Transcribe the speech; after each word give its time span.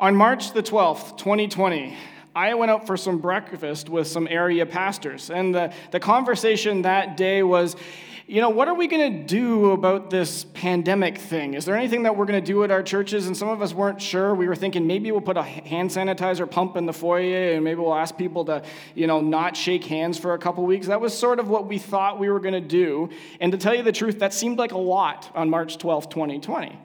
On 0.00 0.16
March 0.16 0.54
the 0.54 0.62
12th, 0.62 1.18
2020, 1.18 1.94
I 2.34 2.54
went 2.54 2.70
out 2.70 2.86
for 2.86 2.96
some 2.96 3.18
breakfast 3.18 3.90
with 3.90 4.06
some 4.06 4.26
area 4.30 4.64
pastors. 4.64 5.28
And 5.28 5.54
the, 5.54 5.74
the 5.90 6.00
conversation 6.00 6.80
that 6.82 7.18
day 7.18 7.42
was, 7.42 7.76
you 8.26 8.40
know, 8.40 8.48
what 8.48 8.66
are 8.66 8.74
we 8.74 8.86
going 8.86 9.12
to 9.12 9.22
do 9.22 9.72
about 9.72 10.08
this 10.08 10.44
pandemic 10.54 11.18
thing? 11.18 11.52
Is 11.52 11.66
there 11.66 11.76
anything 11.76 12.04
that 12.04 12.16
we're 12.16 12.24
going 12.24 12.42
to 12.42 12.46
do 12.52 12.64
at 12.64 12.70
our 12.70 12.82
churches? 12.82 13.26
And 13.26 13.36
some 13.36 13.50
of 13.50 13.60
us 13.60 13.74
weren't 13.74 14.00
sure. 14.00 14.34
We 14.34 14.48
were 14.48 14.56
thinking 14.56 14.86
maybe 14.86 15.12
we'll 15.12 15.20
put 15.20 15.36
a 15.36 15.42
hand 15.42 15.90
sanitizer 15.90 16.50
pump 16.50 16.78
in 16.78 16.86
the 16.86 16.94
foyer 16.94 17.52
and 17.52 17.62
maybe 17.62 17.80
we'll 17.80 17.94
ask 17.94 18.16
people 18.16 18.46
to, 18.46 18.62
you 18.94 19.06
know, 19.06 19.20
not 19.20 19.54
shake 19.54 19.84
hands 19.84 20.16
for 20.16 20.32
a 20.32 20.38
couple 20.38 20.64
weeks. 20.64 20.86
That 20.86 21.02
was 21.02 21.12
sort 21.12 21.38
of 21.38 21.50
what 21.50 21.66
we 21.66 21.76
thought 21.76 22.18
we 22.18 22.30
were 22.30 22.40
going 22.40 22.54
to 22.54 22.66
do. 22.66 23.10
And 23.38 23.52
to 23.52 23.58
tell 23.58 23.74
you 23.74 23.82
the 23.82 23.92
truth, 23.92 24.20
that 24.20 24.32
seemed 24.32 24.56
like 24.56 24.72
a 24.72 24.78
lot 24.78 25.30
on 25.34 25.50
March 25.50 25.76
12th, 25.76 26.08
2020. 26.08 26.78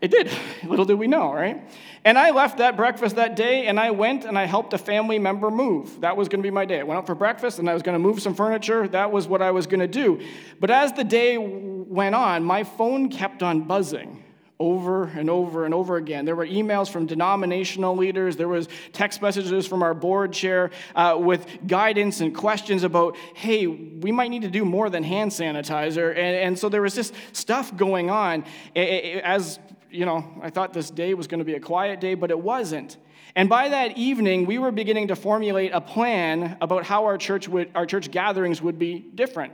It 0.00 0.10
did. 0.10 0.30
Little 0.64 0.84
did 0.84 0.98
we 0.98 1.08
know, 1.08 1.32
right? 1.32 1.60
And 2.04 2.18
I 2.18 2.30
left 2.30 2.58
that 2.58 2.76
breakfast 2.76 3.16
that 3.16 3.36
day 3.36 3.66
and 3.66 3.78
I 3.78 3.90
went 3.90 4.24
and 4.24 4.38
I 4.38 4.44
helped 4.44 4.72
a 4.72 4.78
family 4.78 5.18
member 5.18 5.50
move. 5.50 6.00
That 6.00 6.16
was 6.16 6.28
going 6.28 6.42
to 6.42 6.46
be 6.46 6.50
my 6.50 6.64
day. 6.64 6.80
I 6.80 6.82
went 6.82 6.98
out 6.98 7.06
for 7.06 7.14
breakfast 7.14 7.58
and 7.58 7.68
I 7.68 7.74
was 7.74 7.82
going 7.82 7.94
to 7.94 7.98
move 7.98 8.22
some 8.22 8.34
furniture. 8.34 8.86
That 8.88 9.10
was 9.12 9.26
what 9.26 9.42
I 9.42 9.50
was 9.50 9.66
going 9.66 9.80
to 9.80 9.88
do. 9.88 10.20
But 10.60 10.70
as 10.70 10.92
the 10.92 11.04
day 11.04 11.38
went 11.38 12.14
on, 12.14 12.44
my 12.44 12.64
phone 12.64 13.08
kept 13.08 13.42
on 13.42 13.62
buzzing 13.62 14.24
over 14.60 15.04
and 15.04 15.30
over 15.30 15.64
and 15.64 15.72
over 15.72 15.96
again. 15.96 16.24
There 16.24 16.34
were 16.34 16.46
emails 16.46 16.90
from 16.90 17.06
denominational 17.06 17.96
leaders. 17.96 18.36
There 18.36 18.48
was 18.48 18.68
text 18.92 19.22
messages 19.22 19.66
from 19.66 19.82
our 19.82 19.94
board 19.94 20.32
chair 20.32 20.70
uh, 20.94 21.16
with 21.18 21.46
guidance 21.66 22.20
and 22.20 22.34
questions 22.34 22.82
about, 22.82 23.16
hey, 23.34 23.66
we 23.66 24.10
might 24.10 24.28
need 24.28 24.42
to 24.42 24.50
do 24.50 24.64
more 24.64 24.90
than 24.90 25.04
hand 25.04 25.30
sanitizer. 25.30 26.10
And, 26.10 26.18
and 26.18 26.58
so 26.58 26.68
there 26.68 26.82
was 26.82 26.94
this 26.94 27.12
stuff 27.32 27.76
going 27.76 28.10
on 28.10 28.44
as 28.74 29.60
you 29.90 30.06
know, 30.06 30.24
I 30.42 30.50
thought 30.50 30.72
this 30.72 30.90
day 30.90 31.14
was 31.14 31.26
going 31.26 31.38
to 31.38 31.44
be 31.44 31.54
a 31.54 31.60
quiet 31.60 32.00
day, 32.00 32.14
but 32.14 32.30
it 32.30 32.38
wasn't. 32.38 32.96
And 33.34 33.48
by 33.48 33.68
that 33.68 33.96
evening, 33.96 34.46
we 34.46 34.58
were 34.58 34.72
beginning 34.72 35.08
to 35.08 35.16
formulate 35.16 35.72
a 35.72 35.80
plan 35.80 36.56
about 36.60 36.84
how 36.84 37.04
our 37.04 37.18
church, 37.18 37.48
would, 37.48 37.70
our 37.74 37.86
church 37.86 38.10
gatherings 38.10 38.60
would 38.60 38.78
be 38.78 38.98
different. 38.98 39.52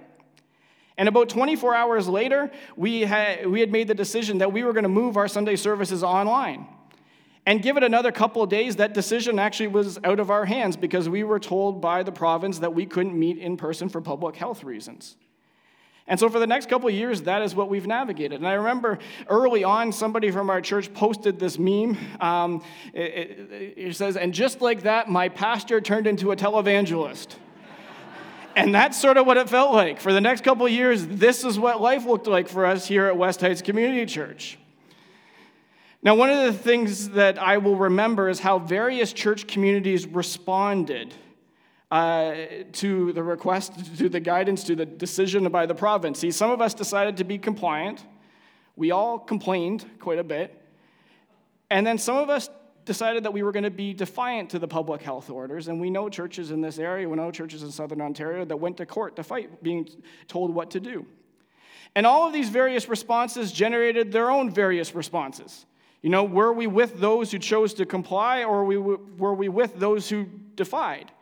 And 0.96 1.08
about 1.08 1.28
24 1.28 1.74
hours 1.74 2.08
later, 2.08 2.50
we 2.76 3.02
had, 3.02 3.46
we 3.46 3.60
had 3.60 3.72
made 3.72 3.88
the 3.88 3.94
decision 3.94 4.38
that 4.38 4.52
we 4.52 4.62
were 4.62 4.72
going 4.72 4.84
to 4.84 4.88
move 4.88 5.16
our 5.16 5.26
Sunday 5.26 5.56
services 5.56 6.04
online. 6.04 6.66
And 7.46 7.60
give 7.62 7.76
it 7.76 7.82
another 7.82 8.10
couple 8.10 8.42
of 8.42 8.48
days, 8.48 8.76
that 8.76 8.94
decision 8.94 9.38
actually 9.38 9.66
was 9.66 9.98
out 10.02 10.18
of 10.18 10.30
our 10.30 10.46
hands 10.46 10.76
because 10.76 11.08
we 11.08 11.24
were 11.24 11.38
told 11.38 11.80
by 11.80 12.02
the 12.02 12.12
province 12.12 12.60
that 12.60 12.74
we 12.74 12.86
couldn't 12.86 13.18
meet 13.18 13.38
in 13.38 13.56
person 13.56 13.88
for 13.88 14.00
public 14.00 14.36
health 14.36 14.64
reasons. 14.64 15.16
And 16.06 16.20
so, 16.20 16.28
for 16.28 16.38
the 16.38 16.46
next 16.46 16.68
couple 16.68 16.90
years, 16.90 17.22
that 17.22 17.40
is 17.40 17.54
what 17.54 17.70
we've 17.70 17.86
navigated. 17.86 18.38
And 18.38 18.46
I 18.46 18.54
remember 18.54 18.98
early 19.28 19.64
on, 19.64 19.90
somebody 19.90 20.30
from 20.30 20.50
our 20.50 20.60
church 20.60 20.92
posted 20.92 21.38
this 21.38 21.58
meme. 21.58 21.96
Um, 22.20 22.62
it, 22.92 23.00
it, 23.00 23.74
it 23.76 23.96
says, 23.96 24.16
And 24.16 24.34
just 24.34 24.60
like 24.60 24.82
that, 24.82 25.08
my 25.08 25.30
pastor 25.30 25.80
turned 25.80 26.06
into 26.06 26.30
a 26.30 26.36
televangelist. 26.36 27.36
and 28.54 28.74
that's 28.74 29.00
sort 29.00 29.16
of 29.16 29.26
what 29.26 29.38
it 29.38 29.48
felt 29.48 29.72
like. 29.72 29.98
For 29.98 30.12
the 30.12 30.20
next 30.20 30.44
couple 30.44 30.68
years, 30.68 31.06
this 31.06 31.42
is 31.42 31.58
what 31.58 31.80
life 31.80 32.04
looked 32.04 32.26
like 32.26 32.48
for 32.48 32.66
us 32.66 32.86
here 32.86 33.06
at 33.06 33.16
West 33.16 33.40
Heights 33.40 33.62
Community 33.62 34.04
Church. 34.04 34.58
Now, 36.02 36.16
one 36.16 36.28
of 36.28 36.44
the 36.44 36.52
things 36.52 37.10
that 37.10 37.38
I 37.38 37.56
will 37.56 37.76
remember 37.76 38.28
is 38.28 38.40
how 38.40 38.58
various 38.58 39.14
church 39.14 39.46
communities 39.46 40.06
responded 40.06 41.14
uh, 41.94 42.34
to 42.72 43.12
the 43.12 43.22
request, 43.22 43.72
to 43.98 44.08
the 44.08 44.18
guidance, 44.18 44.64
to 44.64 44.74
the 44.74 44.84
decision 44.84 45.48
by 45.50 45.64
the 45.64 45.76
province. 45.76 46.18
See, 46.18 46.32
some 46.32 46.50
of 46.50 46.60
us 46.60 46.74
decided 46.74 47.18
to 47.18 47.24
be 47.24 47.38
compliant. 47.38 48.04
We 48.74 48.90
all 48.90 49.16
complained 49.16 49.86
quite 50.00 50.18
a 50.18 50.24
bit. 50.24 50.60
And 51.70 51.86
then 51.86 51.98
some 51.98 52.16
of 52.16 52.30
us 52.30 52.50
decided 52.84 53.22
that 53.22 53.32
we 53.32 53.44
were 53.44 53.52
going 53.52 53.62
to 53.62 53.70
be 53.70 53.94
defiant 53.94 54.50
to 54.50 54.58
the 54.58 54.66
public 54.66 55.02
health 55.02 55.30
orders. 55.30 55.68
And 55.68 55.80
we 55.80 55.88
know 55.88 56.08
churches 56.08 56.50
in 56.50 56.60
this 56.60 56.80
area, 56.80 57.08
we 57.08 57.14
know 57.14 57.30
churches 57.30 57.62
in 57.62 57.70
southern 57.70 58.00
Ontario 58.00 58.44
that 58.44 58.56
went 58.56 58.76
to 58.78 58.86
court 58.86 59.14
to 59.14 59.22
fight 59.22 59.62
being 59.62 59.88
told 60.26 60.52
what 60.52 60.72
to 60.72 60.80
do. 60.80 61.06
And 61.94 62.08
all 62.08 62.26
of 62.26 62.32
these 62.32 62.48
various 62.48 62.88
responses 62.88 63.52
generated 63.52 64.10
their 64.10 64.32
own 64.32 64.50
various 64.50 64.96
responses. 64.96 65.64
You 66.02 66.10
know, 66.10 66.24
were 66.24 66.52
we 66.52 66.66
with 66.66 66.98
those 66.98 67.30
who 67.30 67.38
chose 67.38 67.72
to 67.74 67.86
comply 67.86 68.42
or 68.42 68.64
were 68.64 69.34
we 69.34 69.48
with 69.48 69.78
those 69.78 70.10
who 70.10 70.24
defied? 70.56 71.12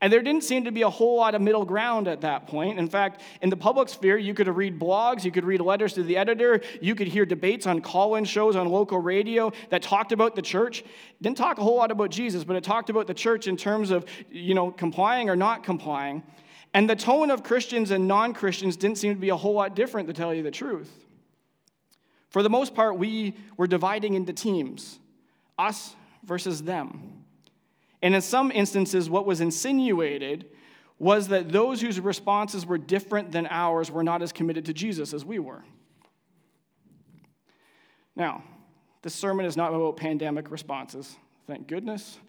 And 0.00 0.12
there 0.12 0.22
didn't 0.22 0.44
seem 0.44 0.64
to 0.64 0.70
be 0.70 0.82
a 0.82 0.90
whole 0.90 1.16
lot 1.16 1.34
of 1.34 1.40
middle 1.40 1.64
ground 1.64 2.06
at 2.06 2.20
that 2.20 2.46
point. 2.46 2.78
In 2.78 2.88
fact, 2.88 3.22
in 3.40 3.50
the 3.50 3.56
public 3.56 3.88
sphere, 3.88 4.18
you 4.18 4.34
could 4.34 4.48
read 4.48 4.78
blogs, 4.78 5.24
you 5.24 5.30
could 5.30 5.44
read 5.44 5.60
letters 5.60 5.94
to 5.94 6.02
the 6.02 6.16
editor, 6.16 6.60
you 6.80 6.94
could 6.94 7.08
hear 7.08 7.24
debates 7.24 7.66
on 7.66 7.80
call 7.80 8.16
in 8.16 8.24
shows 8.24 8.56
on 8.56 8.68
local 8.68 8.98
radio 8.98 9.52
that 9.70 9.82
talked 9.82 10.12
about 10.12 10.34
the 10.34 10.42
church. 10.42 10.84
Didn't 11.22 11.38
talk 11.38 11.58
a 11.58 11.62
whole 11.62 11.76
lot 11.76 11.90
about 11.90 12.10
Jesus, 12.10 12.44
but 12.44 12.56
it 12.56 12.64
talked 12.64 12.90
about 12.90 13.06
the 13.06 13.14
church 13.14 13.46
in 13.46 13.56
terms 13.56 13.90
of, 13.90 14.04
you 14.30 14.54
know, 14.54 14.70
complying 14.70 15.30
or 15.30 15.36
not 15.36 15.64
complying. 15.64 16.22
And 16.74 16.90
the 16.90 16.96
tone 16.96 17.30
of 17.30 17.42
Christians 17.42 17.90
and 17.90 18.06
non 18.06 18.34
Christians 18.34 18.76
didn't 18.76 18.98
seem 18.98 19.14
to 19.14 19.20
be 19.20 19.30
a 19.30 19.36
whole 19.36 19.54
lot 19.54 19.74
different, 19.74 20.08
to 20.08 20.14
tell 20.14 20.34
you 20.34 20.42
the 20.42 20.50
truth. 20.50 20.90
For 22.28 22.42
the 22.42 22.50
most 22.50 22.74
part, 22.74 22.98
we 22.98 23.34
were 23.56 23.66
dividing 23.66 24.12
into 24.12 24.34
teams 24.34 24.98
us 25.58 25.96
versus 26.22 26.62
them. 26.62 27.24
And 28.06 28.14
in 28.14 28.22
some 28.22 28.52
instances, 28.52 29.10
what 29.10 29.26
was 29.26 29.40
insinuated 29.40 30.46
was 30.96 31.26
that 31.26 31.50
those 31.50 31.80
whose 31.80 31.98
responses 31.98 32.64
were 32.64 32.78
different 32.78 33.32
than 33.32 33.48
ours 33.50 33.90
were 33.90 34.04
not 34.04 34.22
as 34.22 34.30
committed 34.30 34.66
to 34.66 34.72
Jesus 34.72 35.12
as 35.12 35.24
we 35.24 35.40
were. 35.40 35.64
Now, 38.14 38.44
this 39.02 39.12
sermon 39.12 39.44
is 39.44 39.56
not 39.56 39.74
about 39.74 39.96
pandemic 39.96 40.52
responses, 40.52 41.16
thank 41.48 41.66
goodness. 41.66 42.20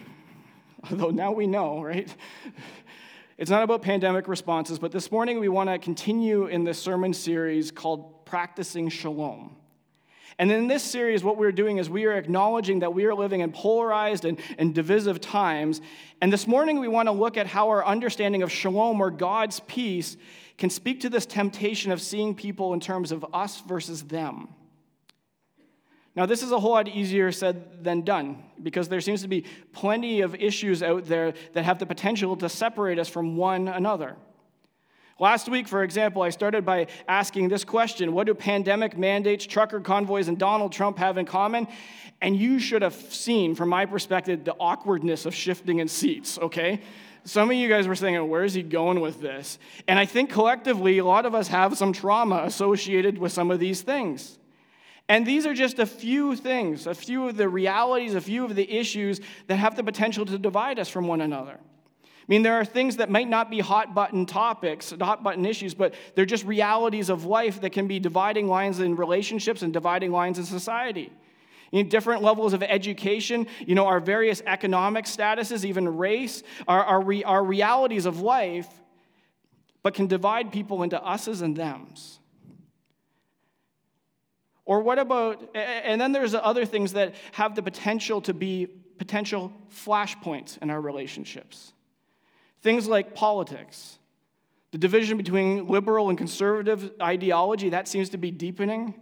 Although 0.90 1.10
now 1.10 1.32
we 1.32 1.46
know, 1.46 1.82
right? 1.82 2.08
It's 3.36 3.50
not 3.50 3.62
about 3.62 3.82
pandemic 3.82 4.26
responses, 4.26 4.78
but 4.78 4.90
this 4.90 5.12
morning 5.12 5.38
we 5.38 5.50
want 5.50 5.68
to 5.68 5.78
continue 5.78 6.46
in 6.46 6.64
this 6.64 6.80
sermon 6.80 7.12
series 7.12 7.70
called 7.70 8.24
Practicing 8.24 8.88
Shalom. 8.88 9.54
And 10.38 10.50
in 10.50 10.66
this 10.66 10.82
series, 10.82 11.22
what 11.22 11.36
we're 11.36 11.52
doing 11.52 11.78
is 11.78 11.88
we 11.88 12.06
are 12.06 12.12
acknowledging 12.12 12.80
that 12.80 12.92
we 12.92 13.04
are 13.04 13.14
living 13.14 13.40
in 13.40 13.52
polarized 13.52 14.24
and, 14.24 14.38
and 14.58 14.74
divisive 14.74 15.20
times. 15.20 15.80
And 16.20 16.32
this 16.32 16.46
morning, 16.46 16.80
we 16.80 16.88
want 16.88 17.06
to 17.06 17.12
look 17.12 17.36
at 17.36 17.46
how 17.46 17.68
our 17.68 17.84
understanding 17.84 18.42
of 18.42 18.50
shalom 18.50 19.00
or 19.00 19.10
God's 19.10 19.60
peace 19.60 20.16
can 20.58 20.70
speak 20.70 21.00
to 21.00 21.08
this 21.08 21.26
temptation 21.26 21.92
of 21.92 22.00
seeing 22.00 22.34
people 22.34 22.74
in 22.74 22.80
terms 22.80 23.12
of 23.12 23.24
us 23.32 23.60
versus 23.60 24.02
them. 24.04 24.48
Now, 26.16 26.26
this 26.26 26.42
is 26.42 26.52
a 26.52 26.60
whole 26.60 26.72
lot 26.72 26.86
easier 26.86 27.32
said 27.32 27.82
than 27.82 28.02
done 28.02 28.42
because 28.62 28.88
there 28.88 29.00
seems 29.00 29.22
to 29.22 29.28
be 29.28 29.44
plenty 29.72 30.20
of 30.20 30.34
issues 30.36 30.82
out 30.82 31.06
there 31.06 31.34
that 31.54 31.64
have 31.64 31.80
the 31.80 31.86
potential 31.86 32.36
to 32.36 32.48
separate 32.48 33.00
us 33.00 33.08
from 33.08 33.36
one 33.36 33.66
another. 33.66 34.16
Last 35.20 35.48
week, 35.48 35.68
for 35.68 35.84
example, 35.84 36.22
I 36.22 36.30
started 36.30 36.66
by 36.66 36.88
asking 37.06 37.48
this 37.48 37.64
question 37.64 38.12
What 38.14 38.26
do 38.26 38.34
pandemic 38.34 38.98
mandates, 38.98 39.46
trucker 39.46 39.80
convoys, 39.80 40.28
and 40.28 40.38
Donald 40.38 40.72
Trump 40.72 40.98
have 40.98 41.18
in 41.18 41.26
common? 41.26 41.68
And 42.20 42.36
you 42.36 42.58
should 42.58 42.82
have 42.82 42.94
seen, 42.94 43.54
from 43.54 43.68
my 43.68 43.86
perspective, 43.86 44.44
the 44.44 44.54
awkwardness 44.58 45.26
of 45.26 45.34
shifting 45.34 45.78
in 45.78 45.88
seats, 45.88 46.38
okay? 46.38 46.80
Some 47.24 47.50
of 47.50 47.56
you 47.56 47.68
guys 47.68 47.86
were 47.86 47.94
saying, 47.94 48.28
Where 48.28 48.44
is 48.44 48.54
he 48.54 48.62
going 48.62 49.00
with 49.00 49.20
this? 49.20 49.58
And 49.86 49.98
I 49.98 50.06
think 50.06 50.30
collectively, 50.30 50.98
a 50.98 51.04
lot 51.04 51.26
of 51.26 51.34
us 51.34 51.48
have 51.48 51.78
some 51.78 51.92
trauma 51.92 52.42
associated 52.44 53.16
with 53.18 53.32
some 53.32 53.50
of 53.52 53.60
these 53.60 53.82
things. 53.82 54.38
And 55.08 55.26
these 55.26 55.46
are 55.46 55.54
just 55.54 55.78
a 55.78 55.86
few 55.86 56.34
things, 56.34 56.86
a 56.86 56.94
few 56.94 57.28
of 57.28 57.36
the 57.36 57.48
realities, 57.48 58.14
a 58.14 58.20
few 58.20 58.44
of 58.44 58.54
the 58.54 58.70
issues 58.70 59.20
that 59.46 59.56
have 59.56 59.76
the 59.76 59.84
potential 59.84 60.24
to 60.26 60.38
divide 60.38 60.78
us 60.78 60.88
from 60.88 61.06
one 61.06 61.20
another. 61.20 61.60
I 62.24 62.26
mean, 62.28 62.42
there 62.42 62.54
are 62.54 62.64
things 62.64 62.96
that 62.96 63.10
might 63.10 63.28
not 63.28 63.50
be 63.50 63.60
hot 63.60 63.94
button 63.94 64.24
topics, 64.24 64.94
hot 64.98 65.22
button 65.22 65.44
issues, 65.44 65.74
but 65.74 65.92
they're 66.14 66.24
just 66.24 66.46
realities 66.46 67.10
of 67.10 67.26
life 67.26 67.60
that 67.60 67.70
can 67.70 67.86
be 67.86 67.98
dividing 68.00 68.48
lines 68.48 68.80
in 68.80 68.96
relationships 68.96 69.60
and 69.60 69.74
dividing 69.74 70.10
lines 70.10 70.38
in 70.38 70.46
society. 70.46 71.12
In 71.70 71.90
different 71.90 72.22
levels 72.22 72.54
of 72.54 72.62
education, 72.62 73.46
you 73.66 73.74
know, 73.74 73.86
our 73.86 74.00
various 74.00 74.40
economic 74.46 75.04
statuses, 75.04 75.66
even 75.66 75.98
race, 75.98 76.42
are, 76.66 76.82
are, 76.82 77.00
re, 77.02 77.22
are 77.24 77.44
realities 77.44 78.06
of 78.06 78.20
life, 78.22 78.68
but 79.82 79.92
can 79.92 80.06
divide 80.06 80.50
people 80.50 80.82
into 80.82 80.98
us's 81.02 81.42
and 81.42 81.54
them's. 81.54 82.20
Or 84.64 84.80
what 84.80 84.98
about, 84.98 85.54
and 85.54 86.00
then 86.00 86.12
there's 86.12 86.34
other 86.34 86.64
things 86.64 86.94
that 86.94 87.14
have 87.32 87.54
the 87.54 87.62
potential 87.62 88.22
to 88.22 88.32
be 88.32 88.66
potential 88.96 89.52
flashpoints 89.70 90.56
in 90.62 90.70
our 90.70 90.80
relationships. 90.80 91.73
Things 92.64 92.88
like 92.88 93.14
politics. 93.14 93.98
The 94.72 94.78
division 94.78 95.18
between 95.18 95.68
liberal 95.68 96.08
and 96.08 96.16
conservative 96.16 96.92
ideology, 97.00 97.68
that 97.68 97.86
seems 97.86 98.08
to 98.08 98.16
be 98.16 98.30
deepening. 98.30 98.94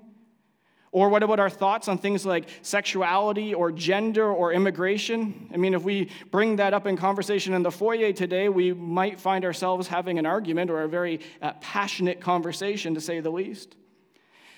Or 0.90 1.08
what 1.08 1.22
about 1.22 1.38
our 1.38 1.48
thoughts 1.48 1.86
on 1.86 1.96
things 1.96 2.26
like 2.26 2.48
sexuality 2.62 3.54
or 3.54 3.70
gender 3.70 4.28
or 4.28 4.52
immigration? 4.52 5.48
I 5.54 5.58
mean, 5.58 5.74
if 5.74 5.84
we 5.84 6.10
bring 6.32 6.56
that 6.56 6.74
up 6.74 6.88
in 6.88 6.96
conversation 6.96 7.54
in 7.54 7.62
the 7.62 7.70
foyer 7.70 8.12
today, 8.12 8.48
we 8.48 8.72
might 8.72 9.20
find 9.20 9.44
ourselves 9.44 9.86
having 9.86 10.18
an 10.18 10.26
argument 10.26 10.68
or 10.68 10.82
a 10.82 10.88
very 10.88 11.20
uh, 11.40 11.52
passionate 11.60 12.20
conversation, 12.20 12.94
to 12.94 13.00
say 13.00 13.20
the 13.20 13.30
least. 13.30 13.76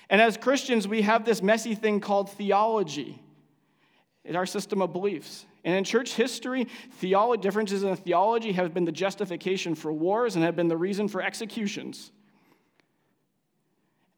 And 0.09 0.19
as 0.19 0.35
Christians, 0.35 0.87
we 0.87 1.03
have 1.03 1.25
this 1.25 1.43
messy 1.43 1.75
thing 1.75 1.99
called 1.99 2.31
theology. 2.31 3.21
It's 4.23 4.35
our 4.35 4.47
system 4.47 4.81
of 4.81 4.91
beliefs. 4.91 5.45
And 5.65 5.75
in 5.75 5.83
church 5.83 6.13
history, 6.13 6.67
differences 7.01 7.83
in 7.83 7.95
theology 7.95 8.51
have 8.51 8.71
been 8.71 8.85
the 8.85 8.91
justification 8.91 9.73
for 9.73 9.91
wars 9.91 10.35
and 10.35 10.45
have 10.45 10.55
been 10.55 10.67
the 10.67 10.77
reason 10.77 11.07
for 11.07 11.23
executions. 11.23 12.11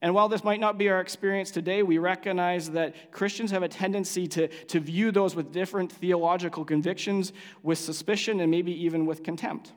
And 0.01 0.13
while 0.13 0.27
this 0.27 0.43
might 0.43 0.59
not 0.59 0.77
be 0.77 0.89
our 0.89 0.99
experience 0.99 1.49
today, 1.49 1.81
we 1.83 1.97
recognize 1.97 2.71
that 2.71 3.11
Christians 3.13 3.51
have 3.51 3.63
a 3.63 3.69
tendency 3.69 4.27
to, 4.27 4.49
to 4.65 4.79
view 4.81 5.11
those 5.11 5.35
with 5.35 5.53
different 5.53 5.91
theological 5.91 6.65
convictions 6.65 7.31
with 7.63 7.79
suspicion 7.79 8.41
and 8.41 8.51
maybe 8.51 8.73
even 8.83 9.05
with 9.05 9.23
contempt. 9.23 9.71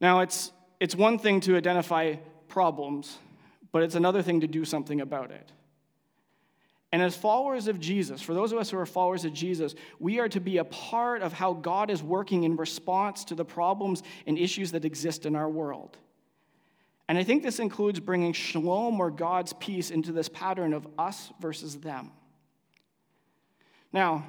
Now, 0.00 0.20
it's, 0.20 0.50
it's 0.80 0.96
one 0.96 1.18
thing 1.18 1.40
to 1.40 1.56
identify 1.56 2.16
problems, 2.48 3.18
but 3.70 3.82
it's 3.82 3.94
another 3.96 4.22
thing 4.22 4.40
to 4.40 4.46
do 4.46 4.64
something 4.64 5.02
about 5.02 5.30
it. 5.30 5.52
And 6.90 7.02
as 7.02 7.14
followers 7.14 7.68
of 7.68 7.78
Jesus, 7.78 8.22
for 8.22 8.32
those 8.32 8.50
of 8.50 8.58
us 8.58 8.70
who 8.70 8.78
are 8.78 8.86
followers 8.86 9.24
of 9.24 9.34
Jesus, 9.34 9.74
we 9.98 10.20
are 10.20 10.28
to 10.30 10.40
be 10.40 10.56
a 10.56 10.64
part 10.64 11.20
of 11.20 11.34
how 11.34 11.52
God 11.52 11.90
is 11.90 12.02
working 12.02 12.44
in 12.44 12.56
response 12.56 13.24
to 13.26 13.34
the 13.34 13.44
problems 13.44 14.02
and 14.26 14.38
issues 14.38 14.72
that 14.72 14.86
exist 14.86 15.26
in 15.26 15.36
our 15.36 15.50
world. 15.50 15.98
And 17.08 17.18
I 17.18 17.24
think 17.24 17.42
this 17.42 17.58
includes 17.58 18.00
bringing 18.00 18.32
shalom 18.32 19.00
or 19.00 19.10
God's 19.10 19.52
peace 19.54 19.90
into 19.90 20.12
this 20.12 20.28
pattern 20.28 20.72
of 20.72 20.86
us 20.98 21.30
versus 21.40 21.76
them. 21.76 22.10
Now, 23.92 24.26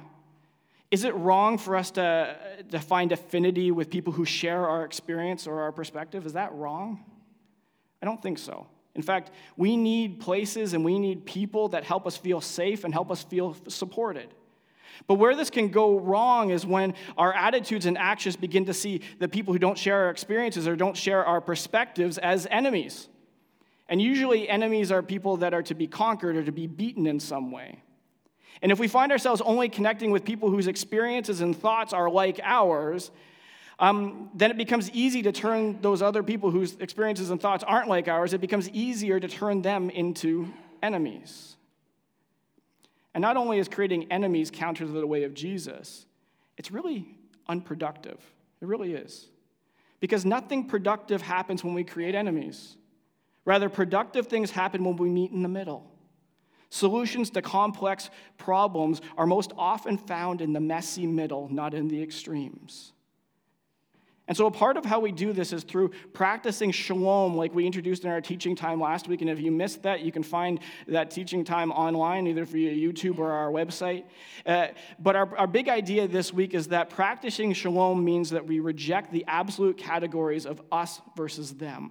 is 0.90 1.04
it 1.04 1.14
wrong 1.14 1.56
for 1.56 1.76
us 1.76 1.90
to, 1.92 2.36
to 2.70 2.78
find 2.78 3.12
affinity 3.12 3.70
with 3.70 3.90
people 3.90 4.12
who 4.12 4.24
share 4.24 4.66
our 4.66 4.84
experience 4.84 5.46
or 5.46 5.60
our 5.60 5.72
perspective? 5.72 6.26
Is 6.26 6.32
that 6.32 6.52
wrong? 6.52 7.04
I 8.02 8.06
don't 8.06 8.20
think 8.20 8.38
so. 8.38 8.66
In 8.94 9.02
fact, 9.02 9.30
we 9.56 9.76
need 9.76 10.20
places 10.20 10.74
and 10.74 10.84
we 10.84 10.98
need 10.98 11.24
people 11.24 11.68
that 11.68 11.84
help 11.84 12.06
us 12.06 12.16
feel 12.16 12.40
safe 12.40 12.84
and 12.84 12.92
help 12.92 13.10
us 13.10 13.22
feel 13.22 13.56
supported. 13.68 14.28
But 15.06 15.14
where 15.14 15.34
this 15.34 15.50
can 15.50 15.68
go 15.68 15.98
wrong 15.98 16.50
is 16.50 16.66
when 16.66 16.94
our 17.16 17.32
attitudes 17.32 17.86
and 17.86 17.96
actions 17.96 18.36
begin 18.36 18.66
to 18.66 18.74
see 18.74 19.00
the 19.18 19.28
people 19.28 19.52
who 19.52 19.58
don't 19.58 19.78
share 19.78 20.04
our 20.04 20.10
experiences 20.10 20.68
or 20.68 20.76
don't 20.76 20.96
share 20.96 21.24
our 21.24 21.40
perspectives 21.40 22.18
as 22.18 22.46
enemies. 22.50 23.08
And 23.88 24.00
usually, 24.00 24.48
enemies 24.48 24.92
are 24.92 25.02
people 25.02 25.38
that 25.38 25.52
are 25.52 25.62
to 25.64 25.74
be 25.74 25.86
conquered 25.86 26.36
or 26.36 26.44
to 26.44 26.52
be 26.52 26.66
beaten 26.66 27.06
in 27.06 27.18
some 27.18 27.50
way. 27.50 27.82
And 28.62 28.70
if 28.70 28.78
we 28.78 28.88
find 28.88 29.10
ourselves 29.10 29.40
only 29.40 29.68
connecting 29.68 30.10
with 30.10 30.24
people 30.24 30.50
whose 30.50 30.66
experiences 30.66 31.40
and 31.40 31.56
thoughts 31.56 31.92
are 31.92 32.10
like 32.10 32.40
ours, 32.44 33.10
um, 33.80 34.28
then 34.34 34.50
it 34.50 34.58
becomes 34.58 34.90
easy 34.90 35.22
to 35.22 35.32
turn 35.32 35.80
those 35.80 36.02
other 36.02 36.22
people 36.22 36.50
whose 36.50 36.76
experiences 36.76 37.30
and 37.30 37.40
thoughts 37.40 37.64
aren't 37.64 37.88
like 37.88 38.08
ours, 38.08 38.34
it 38.34 38.40
becomes 38.40 38.68
easier 38.70 39.18
to 39.18 39.26
turn 39.26 39.62
them 39.62 39.88
into 39.88 40.52
enemies. 40.82 41.56
And 43.14 43.22
not 43.22 43.38
only 43.38 43.58
is 43.58 43.68
creating 43.68 44.12
enemies 44.12 44.50
counter 44.50 44.84
to 44.84 44.90
the 44.90 45.06
way 45.06 45.24
of 45.24 45.32
Jesus, 45.32 46.04
it's 46.58 46.70
really 46.70 47.08
unproductive. 47.48 48.18
It 48.60 48.68
really 48.68 48.92
is. 48.92 49.28
Because 49.98 50.26
nothing 50.26 50.66
productive 50.66 51.22
happens 51.22 51.64
when 51.64 51.72
we 51.72 51.82
create 51.82 52.14
enemies. 52.14 52.76
Rather, 53.46 53.70
productive 53.70 54.26
things 54.26 54.50
happen 54.50 54.84
when 54.84 54.96
we 54.96 55.08
meet 55.08 55.32
in 55.32 55.42
the 55.42 55.48
middle. 55.48 55.90
Solutions 56.68 57.30
to 57.30 57.42
complex 57.42 58.10
problems 58.36 59.00
are 59.16 59.26
most 59.26 59.52
often 59.56 59.96
found 59.96 60.42
in 60.42 60.52
the 60.52 60.60
messy 60.60 61.06
middle, 61.06 61.48
not 61.48 61.74
in 61.74 61.88
the 61.88 62.00
extremes. 62.00 62.92
And 64.30 64.36
so, 64.36 64.46
a 64.46 64.50
part 64.52 64.76
of 64.76 64.84
how 64.84 65.00
we 65.00 65.10
do 65.10 65.32
this 65.32 65.52
is 65.52 65.64
through 65.64 65.90
practicing 66.12 66.70
shalom, 66.70 67.36
like 67.36 67.52
we 67.52 67.66
introduced 67.66 68.04
in 68.04 68.12
our 68.12 68.20
teaching 68.20 68.54
time 68.54 68.80
last 68.80 69.08
week. 69.08 69.22
And 69.22 69.28
if 69.28 69.40
you 69.40 69.50
missed 69.50 69.82
that, 69.82 70.02
you 70.02 70.12
can 70.12 70.22
find 70.22 70.60
that 70.86 71.10
teaching 71.10 71.42
time 71.42 71.72
online, 71.72 72.28
either 72.28 72.44
via 72.44 72.72
YouTube 72.72 73.18
or 73.18 73.32
our 73.32 73.50
website. 73.50 74.04
Uh, 74.46 74.68
but 75.00 75.16
our, 75.16 75.36
our 75.36 75.48
big 75.48 75.68
idea 75.68 76.06
this 76.06 76.32
week 76.32 76.54
is 76.54 76.68
that 76.68 76.90
practicing 76.90 77.52
shalom 77.52 78.04
means 78.04 78.30
that 78.30 78.46
we 78.46 78.60
reject 78.60 79.10
the 79.10 79.24
absolute 79.26 79.76
categories 79.76 80.46
of 80.46 80.62
us 80.70 81.00
versus 81.16 81.54
them. 81.54 81.90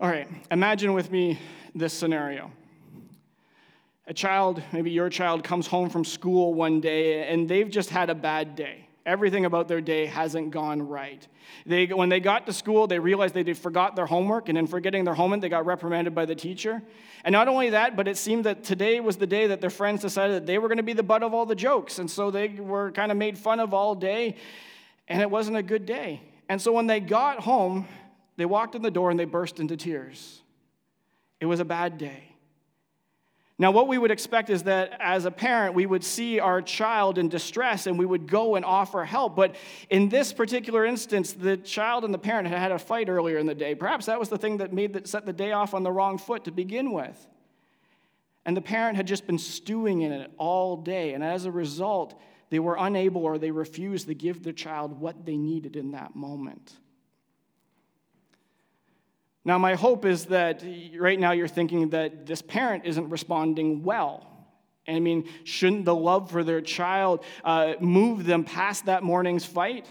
All 0.00 0.08
right, 0.08 0.26
imagine 0.50 0.94
with 0.94 1.12
me 1.12 1.38
this 1.76 1.92
scenario. 1.92 2.50
A 4.10 4.12
child, 4.12 4.60
maybe 4.72 4.90
your 4.90 5.08
child, 5.08 5.44
comes 5.44 5.68
home 5.68 5.88
from 5.88 6.04
school 6.04 6.52
one 6.52 6.80
day 6.80 7.28
and 7.32 7.48
they've 7.48 7.70
just 7.70 7.90
had 7.90 8.10
a 8.10 8.14
bad 8.14 8.56
day. 8.56 8.88
Everything 9.06 9.44
about 9.44 9.68
their 9.68 9.80
day 9.80 10.06
hasn't 10.06 10.50
gone 10.50 10.82
right. 10.88 11.24
They, 11.64 11.86
when 11.86 12.08
they 12.08 12.18
got 12.18 12.44
to 12.46 12.52
school, 12.52 12.88
they 12.88 12.98
realized 12.98 13.34
they 13.34 13.52
forgot 13.52 13.94
their 13.94 14.06
homework, 14.06 14.48
and 14.48 14.58
in 14.58 14.66
forgetting 14.66 15.04
their 15.04 15.14
homework, 15.14 15.42
they 15.42 15.48
got 15.48 15.64
reprimanded 15.64 16.12
by 16.12 16.24
the 16.24 16.34
teacher. 16.34 16.82
And 17.24 17.32
not 17.32 17.46
only 17.46 17.70
that, 17.70 17.96
but 17.96 18.08
it 18.08 18.16
seemed 18.16 18.44
that 18.46 18.64
today 18.64 18.98
was 18.98 19.16
the 19.16 19.28
day 19.28 19.46
that 19.46 19.60
their 19.60 19.70
friends 19.70 20.02
decided 20.02 20.34
that 20.34 20.46
they 20.46 20.58
were 20.58 20.66
going 20.66 20.78
to 20.78 20.82
be 20.82 20.92
the 20.92 21.04
butt 21.04 21.22
of 21.22 21.32
all 21.32 21.46
the 21.46 21.54
jokes. 21.54 22.00
And 22.00 22.10
so 22.10 22.32
they 22.32 22.48
were 22.48 22.90
kind 22.90 23.12
of 23.12 23.16
made 23.16 23.38
fun 23.38 23.60
of 23.60 23.72
all 23.72 23.94
day, 23.94 24.34
and 25.06 25.22
it 25.22 25.30
wasn't 25.30 25.56
a 25.56 25.62
good 25.62 25.86
day. 25.86 26.20
And 26.48 26.60
so 26.60 26.72
when 26.72 26.88
they 26.88 26.98
got 26.98 27.38
home, 27.40 27.86
they 28.36 28.44
walked 28.44 28.74
in 28.74 28.82
the 28.82 28.90
door 28.90 29.12
and 29.12 29.20
they 29.20 29.24
burst 29.24 29.60
into 29.60 29.76
tears. 29.76 30.42
It 31.38 31.46
was 31.46 31.60
a 31.60 31.64
bad 31.64 31.96
day. 31.96 32.29
Now, 33.60 33.72
what 33.72 33.88
we 33.88 33.98
would 33.98 34.10
expect 34.10 34.48
is 34.48 34.62
that 34.62 34.96
as 35.00 35.26
a 35.26 35.30
parent, 35.30 35.74
we 35.74 35.84
would 35.84 36.02
see 36.02 36.40
our 36.40 36.62
child 36.62 37.18
in 37.18 37.28
distress 37.28 37.86
and 37.86 37.98
we 37.98 38.06
would 38.06 38.26
go 38.26 38.56
and 38.56 38.64
offer 38.64 39.04
help. 39.04 39.36
But 39.36 39.54
in 39.90 40.08
this 40.08 40.32
particular 40.32 40.86
instance, 40.86 41.34
the 41.34 41.58
child 41.58 42.06
and 42.06 42.14
the 42.14 42.18
parent 42.18 42.48
had 42.48 42.58
had 42.58 42.72
a 42.72 42.78
fight 42.78 43.10
earlier 43.10 43.36
in 43.36 43.44
the 43.44 43.54
day. 43.54 43.74
Perhaps 43.74 44.06
that 44.06 44.18
was 44.18 44.30
the 44.30 44.38
thing 44.38 44.56
that 44.56 44.72
made 44.72 44.94
that 44.94 45.06
set 45.06 45.26
the 45.26 45.34
day 45.34 45.52
off 45.52 45.74
on 45.74 45.82
the 45.82 45.92
wrong 45.92 46.16
foot 46.16 46.44
to 46.44 46.50
begin 46.50 46.92
with. 46.92 47.28
And 48.46 48.56
the 48.56 48.62
parent 48.62 48.96
had 48.96 49.06
just 49.06 49.26
been 49.26 49.36
stewing 49.36 50.00
in 50.00 50.10
it 50.10 50.32
all 50.38 50.78
day. 50.78 51.12
And 51.12 51.22
as 51.22 51.44
a 51.44 51.52
result, 51.52 52.18
they 52.48 52.60
were 52.60 52.78
unable 52.78 53.24
or 53.24 53.36
they 53.36 53.50
refused 53.50 54.06
to 54.06 54.14
give 54.14 54.42
the 54.42 54.54
child 54.54 54.98
what 54.98 55.26
they 55.26 55.36
needed 55.36 55.76
in 55.76 55.90
that 55.90 56.16
moment. 56.16 56.78
Now, 59.44 59.58
my 59.58 59.74
hope 59.74 60.04
is 60.04 60.26
that 60.26 60.62
right 60.98 61.18
now 61.18 61.32
you're 61.32 61.48
thinking 61.48 61.90
that 61.90 62.26
this 62.26 62.42
parent 62.42 62.84
isn't 62.84 63.08
responding 63.08 63.82
well. 63.82 64.26
I 64.86 64.98
mean, 65.00 65.28
shouldn't 65.44 65.84
the 65.84 65.94
love 65.94 66.30
for 66.30 66.44
their 66.44 66.60
child 66.60 67.24
uh, 67.44 67.74
move 67.80 68.26
them 68.26 68.44
past 68.44 68.86
that 68.86 69.02
morning's 69.02 69.44
fight? 69.44 69.86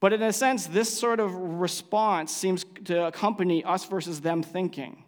But 0.00 0.12
in 0.12 0.22
a 0.22 0.32
sense, 0.32 0.66
this 0.66 0.92
sort 0.92 1.20
of 1.20 1.32
response 1.34 2.34
seems 2.34 2.64
to 2.86 3.06
accompany 3.06 3.62
us 3.62 3.84
versus 3.84 4.20
them 4.20 4.42
thinking. 4.42 5.04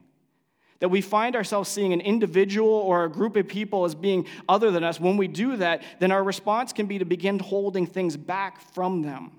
That 0.79 0.91
we 0.91 1.01
find 1.01 1.35
ourselves 1.35 1.69
seeing 1.69 1.93
an 1.93 2.01
individual 2.01 2.69
or 2.69 3.05
a 3.05 3.11
group 3.11 3.37
of 3.37 3.49
people 3.49 3.85
as 3.85 3.95
being 3.95 4.27
other 4.49 4.71
than 4.71 4.85
us. 4.85 5.01
When 5.01 5.17
we 5.17 5.27
do 5.27 5.57
that, 5.57 5.83
then 5.99 6.13
our 6.13 6.23
response 6.23 6.73
can 6.73 6.87
be 6.87 6.99
to 6.99 7.05
begin 7.05 7.39
holding 7.39 7.87
things 7.87 8.17
back 8.17 8.61
from 8.73 9.03
them. 9.03 9.33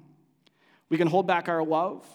We 0.90 0.98
can 0.98 1.08
hold 1.08 1.28
back 1.28 1.48
our 1.48 1.64
love. 1.64 2.06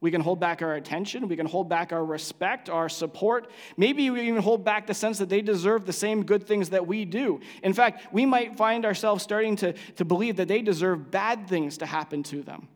We 0.00 0.12
can 0.12 0.20
hold 0.20 0.38
back 0.38 0.62
our 0.62 0.74
attention. 0.74 1.26
We 1.26 1.34
can 1.34 1.46
hold 1.46 1.68
back 1.68 1.92
our 1.92 2.04
respect, 2.04 2.70
our 2.70 2.88
support. 2.88 3.50
Maybe 3.76 4.08
we 4.10 4.20
even 4.22 4.42
hold 4.42 4.64
back 4.64 4.86
the 4.86 4.94
sense 4.94 5.18
that 5.18 5.28
they 5.28 5.40
deserve 5.40 5.86
the 5.86 5.92
same 5.92 6.24
good 6.24 6.46
things 6.46 6.70
that 6.70 6.86
we 6.86 7.04
do. 7.04 7.40
In 7.64 7.72
fact, 7.72 8.12
we 8.12 8.24
might 8.24 8.56
find 8.56 8.84
ourselves 8.84 9.24
starting 9.24 9.56
to, 9.56 9.72
to 9.96 10.04
believe 10.04 10.36
that 10.36 10.46
they 10.46 10.62
deserve 10.62 11.10
bad 11.10 11.48
things 11.48 11.78
to 11.78 11.86
happen 11.86 12.22
to 12.24 12.42
them. 12.42 12.68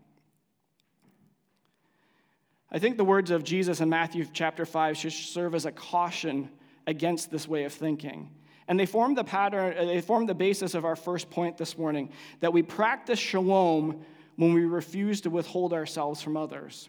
I 2.72 2.78
think 2.78 2.96
the 2.96 3.04
words 3.04 3.30
of 3.30 3.44
Jesus 3.44 3.80
in 3.80 3.88
Matthew 3.88 4.24
chapter 4.32 4.64
5 4.64 4.96
should 4.96 5.12
serve 5.12 5.54
as 5.54 5.66
a 5.66 5.72
caution 5.72 6.50
against 6.86 7.30
this 7.30 7.46
way 7.46 7.64
of 7.64 7.72
thinking. 7.72 8.30
And 8.66 8.80
they 8.80 8.86
form 8.86 9.14
the 9.14 9.24
pattern, 9.24 9.76
uh, 9.76 9.84
they 9.84 10.00
form 10.00 10.26
the 10.26 10.34
basis 10.34 10.74
of 10.74 10.84
our 10.84 10.96
first 10.96 11.30
point 11.30 11.58
this 11.58 11.76
morning 11.76 12.10
that 12.40 12.52
we 12.52 12.62
practice 12.62 13.18
shalom 13.18 14.04
when 14.36 14.54
we 14.54 14.64
refuse 14.64 15.20
to 15.20 15.30
withhold 15.30 15.72
ourselves 15.72 16.22
from 16.22 16.36
others. 16.36 16.88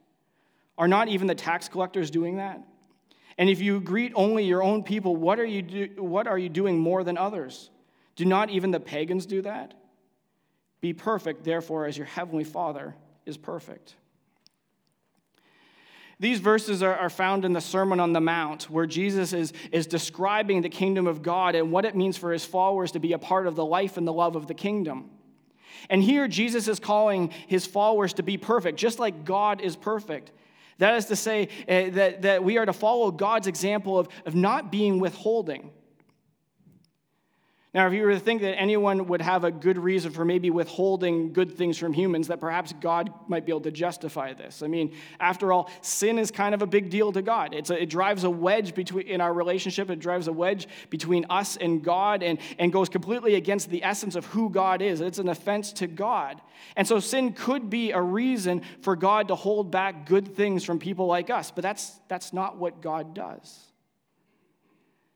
Are 0.81 0.87
not 0.87 1.09
even 1.09 1.27
the 1.27 1.35
tax 1.35 1.69
collectors 1.69 2.09
doing 2.09 2.37
that? 2.37 2.59
And 3.37 3.51
if 3.51 3.61
you 3.61 3.79
greet 3.79 4.13
only 4.15 4.45
your 4.45 4.63
own 4.63 4.81
people, 4.81 5.15
what 5.15 5.39
are 5.39 5.45
you, 5.45 5.61
do, 5.61 5.89
what 5.99 6.25
are 6.25 6.39
you 6.39 6.49
doing 6.49 6.79
more 6.79 7.03
than 7.03 7.19
others? 7.19 7.69
Do 8.15 8.25
not 8.25 8.49
even 8.49 8.71
the 8.71 8.79
pagans 8.79 9.27
do 9.27 9.43
that? 9.43 9.75
Be 10.81 10.91
perfect, 10.93 11.43
therefore, 11.43 11.85
as 11.85 11.95
your 11.95 12.07
heavenly 12.07 12.43
Father 12.43 12.95
is 13.27 13.37
perfect. 13.37 13.93
These 16.19 16.39
verses 16.39 16.81
are, 16.81 16.95
are, 16.95 17.11
found 17.11 17.45
in 17.45 17.53
the 17.53 17.61
Sermon 17.61 17.99
on 17.99 18.13
the 18.13 18.19
Mount, 18.19 18.63
where 18.63 18.87
Jesus 18.87 19.33
is, 19.33 19.53
is 19.71 19.85
describing 19.85 20.63
the 20.63 20.69
kingdom 20.69 21.05
of 21.05 21.21
God 21.21 21.53
and 21.53 21.71
what 21.71 21.85
it 21.85 21.95
means 21.95 22.17
for 22.17 22.33
his 22.33 22.43
followers 22.43 22.93
to 22.93 22.99
be 22.99 23.13
a 23.13 23.19
part 23.19 23.45
of 23.45 23.55
the 23.55 23.65
life 23.65 23.97
and 23.97 24.07
the 24.07 24.13
love 24.13 24.35
of 24.35 24.47
the 24.47 24.55
kingdom. 24.55 25.11
And 25.91 26.01
here, 26.01 26.27
Jesus 26.27 26.67
is 26.67 26.79
calling 26.79 27.29
his 27.45 27.67
followers 27.67 28.13
to 28.13 28.23
be 28.23 28.37
perfect, 28.37 28.79
just 28.79 28.97
like 28.97 29.25
God 29.25 29.61
is 29.61 29.75
perfect. 29.75 30.31
That 30.81 30.95
is 30.95 31.05
to 31.05 31.15
say, 31.15 31.47
uh, 31.69 31.91
that, 31.91 32.23
that 32.23 32.43
we 32.43 32.57
are 32.57 32.65
to 32.65 32.73
follow 32.73 33.11
God's 33.11 33.45
example 33.45 33.99
of, 33.99 34.07
of 34.25 34.33
not 34.33 34.71
being 34.71 34.99
withholding. 34.99 35.69
Now, 37.73 37.87
if 37.87 37.93
you 37.93 38.03
were 38.03 38.11
to 38.11 38.19
think 38.19 38.41
that 38.41 38.59
anyone 38.59 39.07
would 39.07 39.21
have 39.21 39.45
a 39.45 39.51
good 39.51 39.77
reason 39.77 40.11
for 40.11 40.25
maybe 40.25 40.49
withholding 40.49 41.31
good 41.31 41.55
things 41.55 41.77
from 41.77 41.93
humans, 41.93 42.27
that 42.27 42.41
perhaps 42.41 42.73
God 42.73 43.13
might 43.29 43.45
be 43.45 43.53
able 43.53 43.61
to 43.61 43.71
justify 43.71 44.33
this. 44.33 44.61
I 44.61 44.67
mean, 44.67 44.93
after 45.21 45.53
all, 45.53 45.71
sin 45.79 46.19
is 46.19 46.31
kind 46.31 46.53
of 46.53 46.61
a 46.61 46.67
big 46.67 46.89
deal 46.89 47.13
to 47.13 47.21
God. 47.21 47.53
A, 47.53 47.81
it 47.81 47.89
drives 47.89 48.25
a 48.25 48.29
wedge 48.29 48.75
between 48.75 49.07
in 49.07 49.21
our 49.21 49.33
relationship. 49.33 49.89
It 49.89 49.99
drives 49.99 50.27
a 50.27 50.33
wedge 50.33 50.67
between 50.89 51.25
us 51.29 51.55
and 51.55 51.81
God, 51.81 52.23
and, 52.23 52.39
and 52.59 52.73
goes 52.73 52.89
completely 52.89 53.35
against 53.35 53.69
the 53.69 53.85
essence 53.85 54.17
of 54.17 54.25
who 54.25 54.49
God 54.49 54.81
is. 54.81 54.99
It's 54.99 55.19
an 55.19 55.29
offense 55.29 55.71
to 55.73 55.87
God, 55.87 56.41
and 56.75 56.85
so 56.85 56.99
sin 56.99 57.31
could 57.31 57.69
be 57.69 57.91
a 57.91 58.01
reason 58.01 58.63
for 58.81 58.97
God 58.97 59.29
to 59.29 59.35
hold 59.35 59.71
back 59.71 60.05
good 60.05 60.35
things 60.35 60.65
from 60.65 60.77
people 60.77 61.05
like 61.05 61.29
us. 61.29 61.51
But 61.51 61.61
that's 61.61 62.01
that's 62.09 62.33
not 62.33 62.57
what 62.57 62.81
God 62.81 63.15
does. 63.15 63.70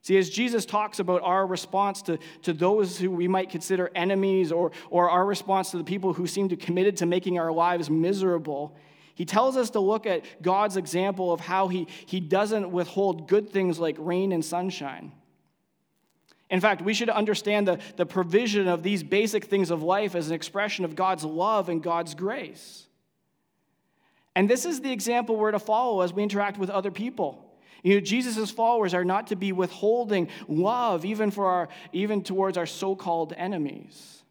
See, 0.05 0.17
as 0.19 0.29
Jesus 0.29 0.67
talks 0.67 0.99
about 0.99 1.23
our 1.23 1.47
response 1.47 2.03
to, 2.03 2.19
to 2.43 2.53
those 2.53 2.95
who 2.95 3.09
we 3.09 3.27
might 3.27 3.49
consider 3.49 3.89
enemies 3.95 4.51
or, 4.51 4.71
or 4.91 5.09
our 5.09 5.25
response 5.25 5.71
to 5.71 5.79
the 5.79 5.83
people 5.83 6.13
who 6.13 6.27
seem 6.27 6.47
to 6.49 6.55
committed 6.55 6.97
to 6.97 7.07
making 7.07 7.39
our 7.39 7.51
lives 7.51 7.89
miserable, 7.89 8.75
he 9.15 9.25
tells 9.25 9.57
us 9.57 9.71
to 9.71 9.79
look 9.79 10.05
at 10.05 10.23
God's 10.43 10.77
example 10.77 11.33
of 11.33 11.39
how 11.39 11.69
he, 11.69 11.87
he 12.05 12.19
doesn't 12.19 12.71
withhold 12.71 13.27
good 13.27 13.49
things 13.49 13.79
like 13.79 13.95
rain 13.97 14.31
and 14.31 14.45
sunshine. 14.45 15.11
In 16.51 16.61
fact, 16.61 16.83
we 16.83 16.93
should 16.93 17.09
understand 17.09 17.67
the, 17.67 17.79
the 17.95 18.05
provision 18.05 18.67
of 18.67 18.83
these 18.83 19.01
basic 19.01 19.45
things 19.45 19.71
of 19.71 19.81
life 19.81 20.13
as 20.13 20.27
an 20.27 20.35
expression 20.35 20.85
of 20.85 20.95
God's 20.95 21.23
love 21.23 21.67
and 21.67 21.81
God's 21.81 22.13
grace. 22.13 22.85
And 24.35 24.47
this 24.47 24.65
is 24.65 24.81
the 24.81 24.91
example 24.91 25.35
we're 25.35 25.49
to 25.49 25.57
follow 25.57 26.01
as 26.01 26.13
we 26.13 26.21
interact 26.21 26.59
with 26.59 26.69
other 26.69 26.91
people. 26.91 27.44
You 27.83 27.95
know, 27.95 27.99
Jesus' 27.99 28.51
followers 28.51 28.93
are 28.93 29.05
not 29.05 29.27
to 29.27 29.35
be 29.35 29.51
withholding 29.51 30.29
love 30.47 31.05
even 31.05 31.31
for 31.31 31.47
our 31.47 31.69
even 31.93 32.23
towards 32.23 32.57
our 32.57 32.65
so-called 32.65 33.33
enemies. 33.37 34.23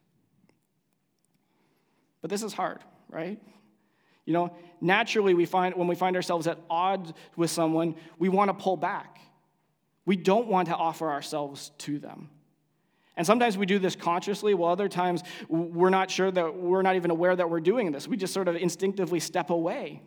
But 2.21 2.31
this 2.31 2.43
is 2.43 2.53
hard, 2.53 2.81
right? 3.09 3.39
You 4.25 4.33
know, 4.33 4.57
naturally 4.81 5.35
we 5.35 5.45
find 5.45 5.75
when 5.75 5.87
we 5.87 5.95
find 5.95 6.17
ourselves 6.17 6.47
at 6.47 6.59
odds 6.71 7.13
with 7.37 7.51
someone, 7.51 7.97
we 8.19 8.29
want 8.29 8.49
to 8.49 8.55
pull 8.55 8.77
back. 8.77 9.21
We 10.07 10.17
don't 10.17 10.49
want 10.49 10.69
to 10.69 10.75
offer 10.75 11.11
ourselves 11.11 11.71
to 11.79 11.99
them. 11.99 12.31
And 13.17 13.27
sometimes 13.27 13.57
we 13.57 13.67
do 13.67 13.79
this 13.79 13.95
consciously, 13.95 14.55
while 14.55 14.73
other 14.73 14.89
times 14.89 15.23
we're 15.49 15.91
not 15.91 16.11
sure 16.11 16.31
that 16.31 16.57
we're 16.57 16.83
not 16.83 16.97
even 16.97 17.11
aware 17.11 17.37
that 17.37 17.49
we're 17.49 17.61
doing 17.61 17.93
this. 17.93 18.09
We 18.09 18.17
just 18.17 18.35
sort 18.35 18.49
of 18.49 18.57
instinctively 18.57 19.21
step 19.21 19.51
away. 19.51 20.03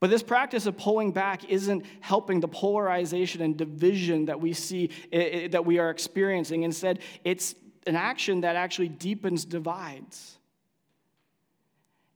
But 0.00 0.10
this 0.10 0.22
practice 0.22 0.66
of 0.66 0.76
pulling 0.76 1.12
back 1.12 1.50
isn't 1.50 1.84
helping 2.00 2.40
the 2.40 2.48
polarization 2.48 3.42
and 3.42 3.56
division 3.56 4.26
that 4.26 4.40
we 4.40 4.52
see, 4.52 4.90
that 5.10 5.64
we 5.64 5.78
are 5.78 5.90
experiencing. 5.90 6.62
Instead, 6.62 7.00
it's 7.24 7.54
an 7.86 7.96
action 7.96 8.42
that 8.42 8.54
actually 8.54 8.88
deepens 8.88 9.44
divides. 9.44 10.38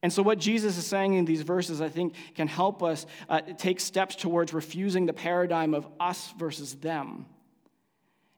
And 0.03 0.13
so, 0.13 0.23
what 0.23 0.39
Jesus 0.39 0.77
is 0.77 0.87
saying 0.87 1.15
in 1.15 1.25
these 1.25 1.43
verses, 1.43 1.81
I 1.81 1.89
think, 1.89 2.15
can 2.35 2.49
help 2.49 2.83
us 2.83 3.07
uh, 3.29 3.41
take 3.41 3.79
steps 3.79 4.17
towards 4.17 4.53
refusing 4.53 5.07
the 5.07 5.13
paradigm 5.13 5.75
of 5.75 5.87
us 6.01 6.35
versus 6.37 6.75
them. 6.75 7.27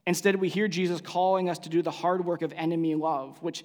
Instead, 0.06 0.36
we 0.36 0.50
hear 0.50 0.68
Jesus 0.68 1.00
calling 1.00 1.48
us 1.48 1.58
to 1.60 1.70
do 1.70 1.80
the 1.80 1.90
hard 1.90 2.24
work 2.24 2.42
of 2.42 2.52
enemy 2.52 2.94
love, 2.94 3.42
which 3.42 3.64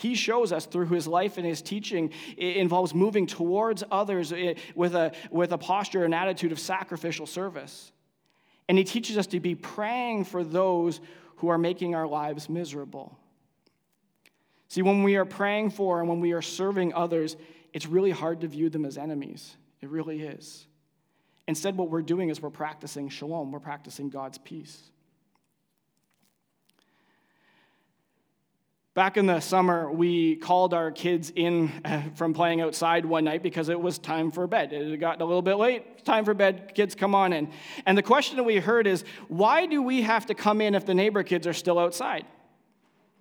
he 0.00 0.14
shows 0.14 0.50
us 0.50 0.64
through 0.66 0.86
his 0.86 1.06
life 1.06 1.36
and 1.36 1.46
his 1.46 1.60
teaching 1.60 2.10
it 2.36 2.56
involves 2.56 2.94
moving 2.94 3.26
towards 3.26 3.84
others 3.90 4.32
eh, 4.32 4.54
with 4.74 4.94
a, 4.94 5.12
with 5.30 5.52
a 5.52 5.58
posture 5.58 6.04
and 6.04 6.14
attitude 6.14 6.52
of 6.52 6.58
sacrificial 6.58 7.26
service. 7.26 7.92
And 8.68 8.78
he 8.78 8.84
teaches 8.84 9.18
us 9.18 9.26
to 9.28 9.40
be 9.40 9.54
praying 9.54 10.24
for 10.24 10.42
those 10.42 11.00
who 11.36 11.48
are 11.48 11.58
making 11.58 11.94
our 11.94 12.06
lives 12.06 12.48
miserable. 12.48 13.18
See, 14.68 14.82
when 14.82 15.02
we 15.02 15.16
are 15.16 15.24
praying 15.24 15.70
for 15.70 16.00
and 16.00 16.08
when 16.08 16.20
we 16.20 16.32
are 16.32 16.42
serving 16.42 16.94
others, 16.94 17.36
it's 17.72 17.86
really 17.86 18.10
hard 18.10 18.40
to 18.42 18.48
view 18.48 18.70
them 18.70 18.84
as 18.84 18.96
enemies. 18.96 19.56
It 19.80 19.88
really 19.88 20.22
is. 20.22 20.66
Instead, 21.48 21.76
what 21.76 21.90
we're 21.90 22.02
doing 22.02 22.28
is 22.28 22.40
we're 22.40 22.50
practicing 22.50 23.08
shalom, 23.08 23.50
we're 23.50 23.58
practicing 23.58 24.08
God's 24.08 24.38
peace. 24.38 24.89
Back 29.00 29.16
in 29.16 29.24
the 29.24 29.40
summer, 29.40 29.90
we 29.90 30.36
called 30.36 30.74
our 30.74 30.90
kids 30.90 31.32
in 31.34 31.72
uh, 31.86 32.02
from 32.16 32.34
playing 32.34 32.60
outside 32.60 33.06
one 33.06 33.24
night 33.24 33.42
because 33.42 33.70
it 33.70 33.80
was 33.80 33.96
time 33.96 34.30
for 34.30 34.46
bed. 34.46 34.74
It 34.74 34.90
had 34.90 35.00
gotten 35.00 35.22
a 35.22 35.24
little 35.24 35.40
bit 35.40 35.54
late, 35.54 36.04
time 36.04 36.26
for 36.26 36.34
bed, 36.34 36.72
kids 36.74 36.94
come 36.94 37.14
on 37.14 37.32
in. 37.32 37.48
And 37.86 37.96
the 37.96 38.02
question 38.02 38.36
that 38.36 38.42
we 38.42 38.56
heard 38.56 38.86
is 38.86 39.04
why 39.28 39.64
do 39.64 39.80
we 39.80 40.02
have 40.02 40.26
to 40.26 40.34
come 40.34 40.60
in 40.60 40.74
if 40.74 40.84
the 40.84 40.92
neighbor 40.92 41.22
kids 41.22 41.46
are 41.46 41.54
still 41.54 41.78
outside? 41.78 42.26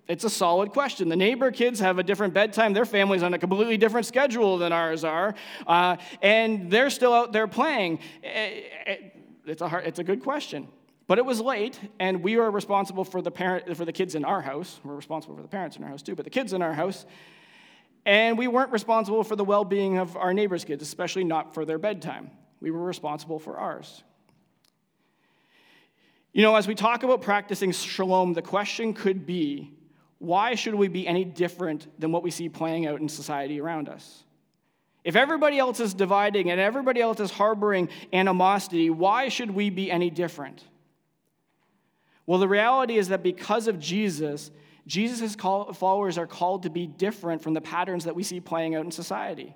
It's 0.10 0.26
a 0.26 0.30
solid 0.30 0.72
question. 0.72 1.08
The 1.08 1.16
neighbor 1.16 1.50
kids 1.50 1.80
have 1.80 1.98
a 1.98 2.04
different 2.04 2.34
bedtime. 2.34 2.74
Their 2.74 2.84
family's 2.84 3.24
on 3.24 3.34
a 3.34 3.40
completely 3.40 3.78
different 3.78 4.06
schedule 4.06 4.58
than 4.58 4.74
ours 4.74 5.06
are, 5.06 5.34
uh, 5.66 5.96
and 6.22 6.70
they're 6.70 6.90
still 6.90 7.14
out 7.14 7.32
there 7.32 7.48
playing. 7.48 8.00
Eh, 8.22 8.64
eh, 8.86 8.98
it's 9.46 9.62
a, 9.62 9.70
hard, 9.70 9.86
it's 9.88 10.00
a 10.00 10.04
good 10.04 10.24
question. 10.24 10.68
But 11.10 11.18
it 11.18 11.26
was 11.26 11.42
late, 11.42 11.80
and 12.00 12.22
we 12.22 12.38
were 12.38 12.52
responsible 12.52 13.04
for 13.04 13.20
the 13.20 13.32
parent 13.32 13.76
for 13.76 13.84
the 13.84 13.92
kids 13.92 14.14
in 14.14 14.24
our 14.24 14.42
house. 14.42 14.80
We're 14.84 14.94
responsible 14.94 15.36
for 15.36 15.42
the 15.42 15.48
parents 15.48 15.76
in 15.76 15.84
our 15.84 15.90
house 15.90 16.04
too, 16.04 16.14
but 16.14 16.24
the 16.24 16.30
kids 16.30 16.54
in 16.54 16.62
our 16.62 16.72
house. 16.72 17.04
And 18.06 18.38
we 18.38 18.48
weren't 18.48 18.72
responsible 18.72 19.24
for 19.24 19.36
the 19.36 19.44
well-being 19.44 19.98
of 19.98 20.16
our 20.16 20.36
neighbors' 20.36 20.64
kids, 20.64 20.84
especially 20.84 21.24
not 21.24 21.56
for 21.56 21.66
their 21.66 21.80
bedtime. 21.80 22.30
We 22.62 22.70
were 22.70 22.84
responsible 22.84 23.40
for 23.40 23.58
ours. 23.58 24.04
You 26.32 26.44
know, 26.44 26.56
as 26.56 26.68
we 26.68 26.76
talk 26.76 27.02
about 27.02 27.24
practicing 27.24 27.72
shalom, 27.72 28.34
the 28.34 28.44
question 28.44 28.94
could 28.94 29.26
be 29.26 29.74
why 30.20 30.54
should 30.54 30.76
we 30.76 30.90
be 30.90 31.08
any 31.08 31.26
different 31.26 31.88
than 32.00 32.12
what 32.12 32.22
we 32.22 32.30
see 32.30 32.50
playing 32.50 32.86
out 32.86 33.02
in 33.02 33.10
society 33.10 33.60
around 33.60 33.90
us? 33.90 34.26
If 35.04 35.16
everybody 35.16 35.58
else 35.58 35.80
is 35.80 35.96
dividing 35.96 36.52
and 36.52 36.60
everybody 36.60 37.02
else 37.02 37.20
is 37.20 37.32
harboring 37.32 37.90
animosity, 38.14 38.92
why 38.92 39.30
should 39.30 39.50
we 39.50 39.72
be 39.72 39.90
any 39.90 40.12
different? 40.12 40.64
Well, 42.30 42.38
the 42.38 42.48
reality 42.48 42.96
is 43.00 43.08
that 43.08 43.24
because 43.24 43.68
of 43.68 43.80
Jesus, 43.80 44.52
Jesus' 44.86 45.34
followers 45.34 46.20
are 46.20 46.28
called 46.28 46.62
to 46.62 46.70
be 46.70 46.86
different 46.86 47.42
from 47.42 47.56
the 47.56 47.60
patterns 47.60 48.04
that 48.04 48.16
we 48.16 48.22
see 48.22 48.40
playing 48.40 48.76
out 48.76 48.86
in 48.86 48.92
society. 48.92 49.56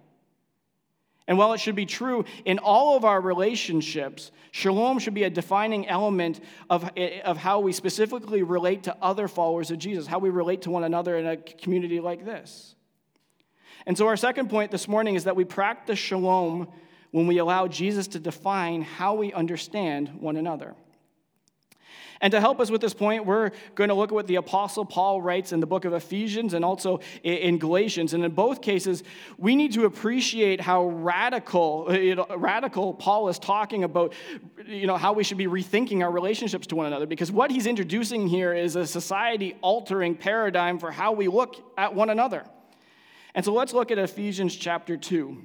And 1.27 1.38
while 1.38 1.53
it 1.53 1.60
should 1.60 1.75
be 1.75 1.86
true 1.86 2.25
in 2.46 2.58
all 2.58 2.98
of 2.98 3.06
our 3.06 3.22
relationships, 3.22 4.32
shalom 4.50 4.98
should 4.98 5.13
be 5.13 5.22
a 5.22 5.30
defining 5.30 5.88
element 5.88 6.39
of, 6.68 6.89
of 7.24 7.38
how 7.38 7.60
we 7.60 7.74
specifically 7.74 8.42
relate 8.42 8.82
to 8.86 8.98
other 9.03 9.27
followers 9.27 9.70
of 9.70 9.77
Jesus, 9.77 10.08
how 10.08 10.18
we 10.18 10.32
relate 10.32 10.63
to 10.63 10.72
one 10.72 10.84
another 10.84 11.15
in 11.20 11.27
a 11.27 11.38
community 11.38 12.00
like 12.00 12.25
this. 12.25 12.74
And 13.86 13.96
so, 13.96 14.08
our 14.08 14.18
second 14.18 14.50
point 14.50 14.72
this 14.72 14.88
morning 14.88 15.13
is 15.13 15.25
that 15.25 15.36
we 15.36 15.46
practice 15.46 16.00
shalom 16.00 16.70
when 17.12 17.27
we 17.27 17.38
allow 17.38 17.68
Jesus 17.68 18.08
to 18.08 18.20
define 18.20 18.82
how 18.82 19.13
we 19.13 19.32
understand 19.32 20.10
one 20.20 20.38
another. 20.38 20.74
And 22.24 22.32
to 22.32 22.39
help 22.39 22.62
us 22.62 22.72
with 22.72 22.80
this 22.80 22.94
point, 22.94 23.25
we're 23.25 23.51
going 23.75 23.89
to 23.89 23.94
look 23.94 24.10
at 24.10 24.15
what 24.15 24.27
the 24.27 24.38
Apostle 24.38 24.86
Paul 24.86 25.22
writes 25.22 25.51
in 25.51 25.60
the 25.60 25.65
book 25.65 25.84
of 25.84 25.92
Ephesians 25.94 26.53
and 26.53 26.63
also 26.63 27.01
in 27.22 27.58
Galatians. 27.60 28.13
And 28.13 28.24
in 28.24 28.32
both 28.32 28.62
cases, 28.62 29.03
we 29.38 29.58
need 29.58 29.74
to 29.74 29.84
appreciate 29.84 30.62
how 30.62 30.86
radical, 30.86 31.86
radical 32.38 32.94
Paul 32.94 33.27
is 33.27 33.38
talking 33.38 33.84
about, 33.84 34.13
you 34.65 34.88
know, 34.88 34.96
how 34.96 35.12
we 35.12 35.25
should 35.25 35.38
be 35.38 35.48
rethinking 35.48 36.01
our 36.01 36.12
relationships 36.12 36.65
to 36.68 36.77
one 36.77 36.86
another. 36.86 37.06
Because 37.06 37.30
what 37.30 37.51
he's 37.51 37.68
introducing 37.68 38.25
here 38.25 38.53
is 38.53 38.77
a 38.77 38.88
society 38.88 39.58
altering 39.62 40.15
paradigm 40.15 40.80
for 40.80 40.92
how 40.92 41.12
we 41.12 41.27
look 41.27 41.58
at 41.77 41.94
one 41.94 42.10
another. 42.10 42.46
And 43.36 43.44
so 43.44 43.51
let's 43.51 43.74
look 43.74 43.92
at 43.92 43.98
Ephesians 43.98 44.56
chapter 44.56 44.96
2. 44.96 45.42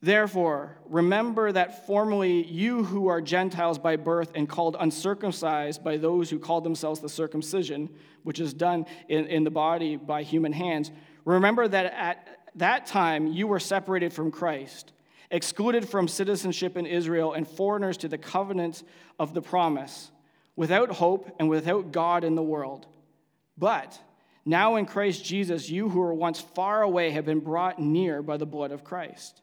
Therefore, 0.00 0.78
remember 0.86 1.50
that 1.50 1.86
formerly 1.86 2.44
you 2.44 2.84
who 2.84 3.08
are 3.08 3.20
Gentiles 3.20 3.78
by 3.78 3.96
birth 3.96 4.30
and 4.34 4.48
called 4.48 4.76
uncircumcised 4.78 5.82
by 5.82 5.96
those 5.96 6.30
who 6.30 6.38
call 6.38 6.60
themselves 6.60 7.00
the 7.00 7.08
circumcision, 7.08 7.90
which 8.22 8.38
is 8.38 8.54
done 8.54 8.86
in, 9.08 9.26
in 9.26 9.42
the 9.42 9.50
body 9.50 9.96
by 9.96 10.22
human 10.22 10.52
hands, 10.52 10.92
remember 11.24 11.66
that 11.66 11.86
at 11.86 12.28
that 12.54 12.86
time 12.86 13.26
you 13.26 13.48
were 13.48 13.58
separated 13.58 14.12
from 14.12 14.30
Christ, 14.30 14.92
excluded 15.32 15.88
from 15.88 16.06
citizenship 16.06 16.76
in 16.76 16.86
Israel, 16.86 17.32
and 17.32 17.46
foreigners 17.46 17.96
to 17.98 18.08
the 18.08 18.18
covenant 18.18 18.84
of 19.18 19.34
the 19.34 19.42
promise, 19.42 20.12
without 20.54 20.90
hope 20.90 21.28
and 21.40 21.48
without 21.48 21.90
God 21.90 22.22
in 22.22 22.36
the 22.36 22.42
world. 22.42 22.86
But 23.56 23.98
Now 24.48 24.76
in 24.76 24.86
Christ 24.86 25.24
Jesus, 25.24 25.68
you 25.68 25.90
who 25.90 26.00
were 26.00 26.14
once 26.14 26.40
far 26.40 26.82
away 26.82 27.10
have 27.10 27.26
been 27.26 27.40
brought 27.40 27.78
near 27.78 28.22
by 28.22 28.38
the 28.38 28.46
blood 28.46 28.70
of 28.70 28.82
Christ. 28.82 29.42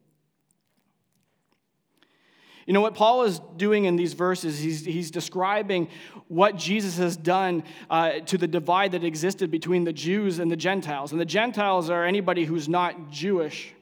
You 2.65 2.73
know 2.73 2.81
what 2.81 2.93
Paul 2.93 3.23
is 3.23 3.39
doing 3.57 3.85
in 3.85 3.95
these 3.95 4.13
verses? 4.13 4.59
He's, 4.59 4.85
he's 4.85 5.11
describing 5.11 5.89
what 6.27 6.55
Jesus 6.55 6.97
has 6.97 7.17
done 7.17 7.63
uh, 7.89 8.19
to 8.19 8.37
the 8.37 8.47
divide 8.47 8.91
that 8.91 9.03
existed 9.03 9.51
between 9.51 9.83
the 9.83 9.93
Jews 9.93 10.39
and 10.39 10.51
the 10.51 10.55
Gentiles. 10.55 11.11
And 11.11 11.19
the 11.19 11.25
Gentiles 11.25 11.89
are 11.89 12.05
anybody 12.05 12.45
who's 12.45 12.69
not 12.69 13.09
Jewish 13.09 13.73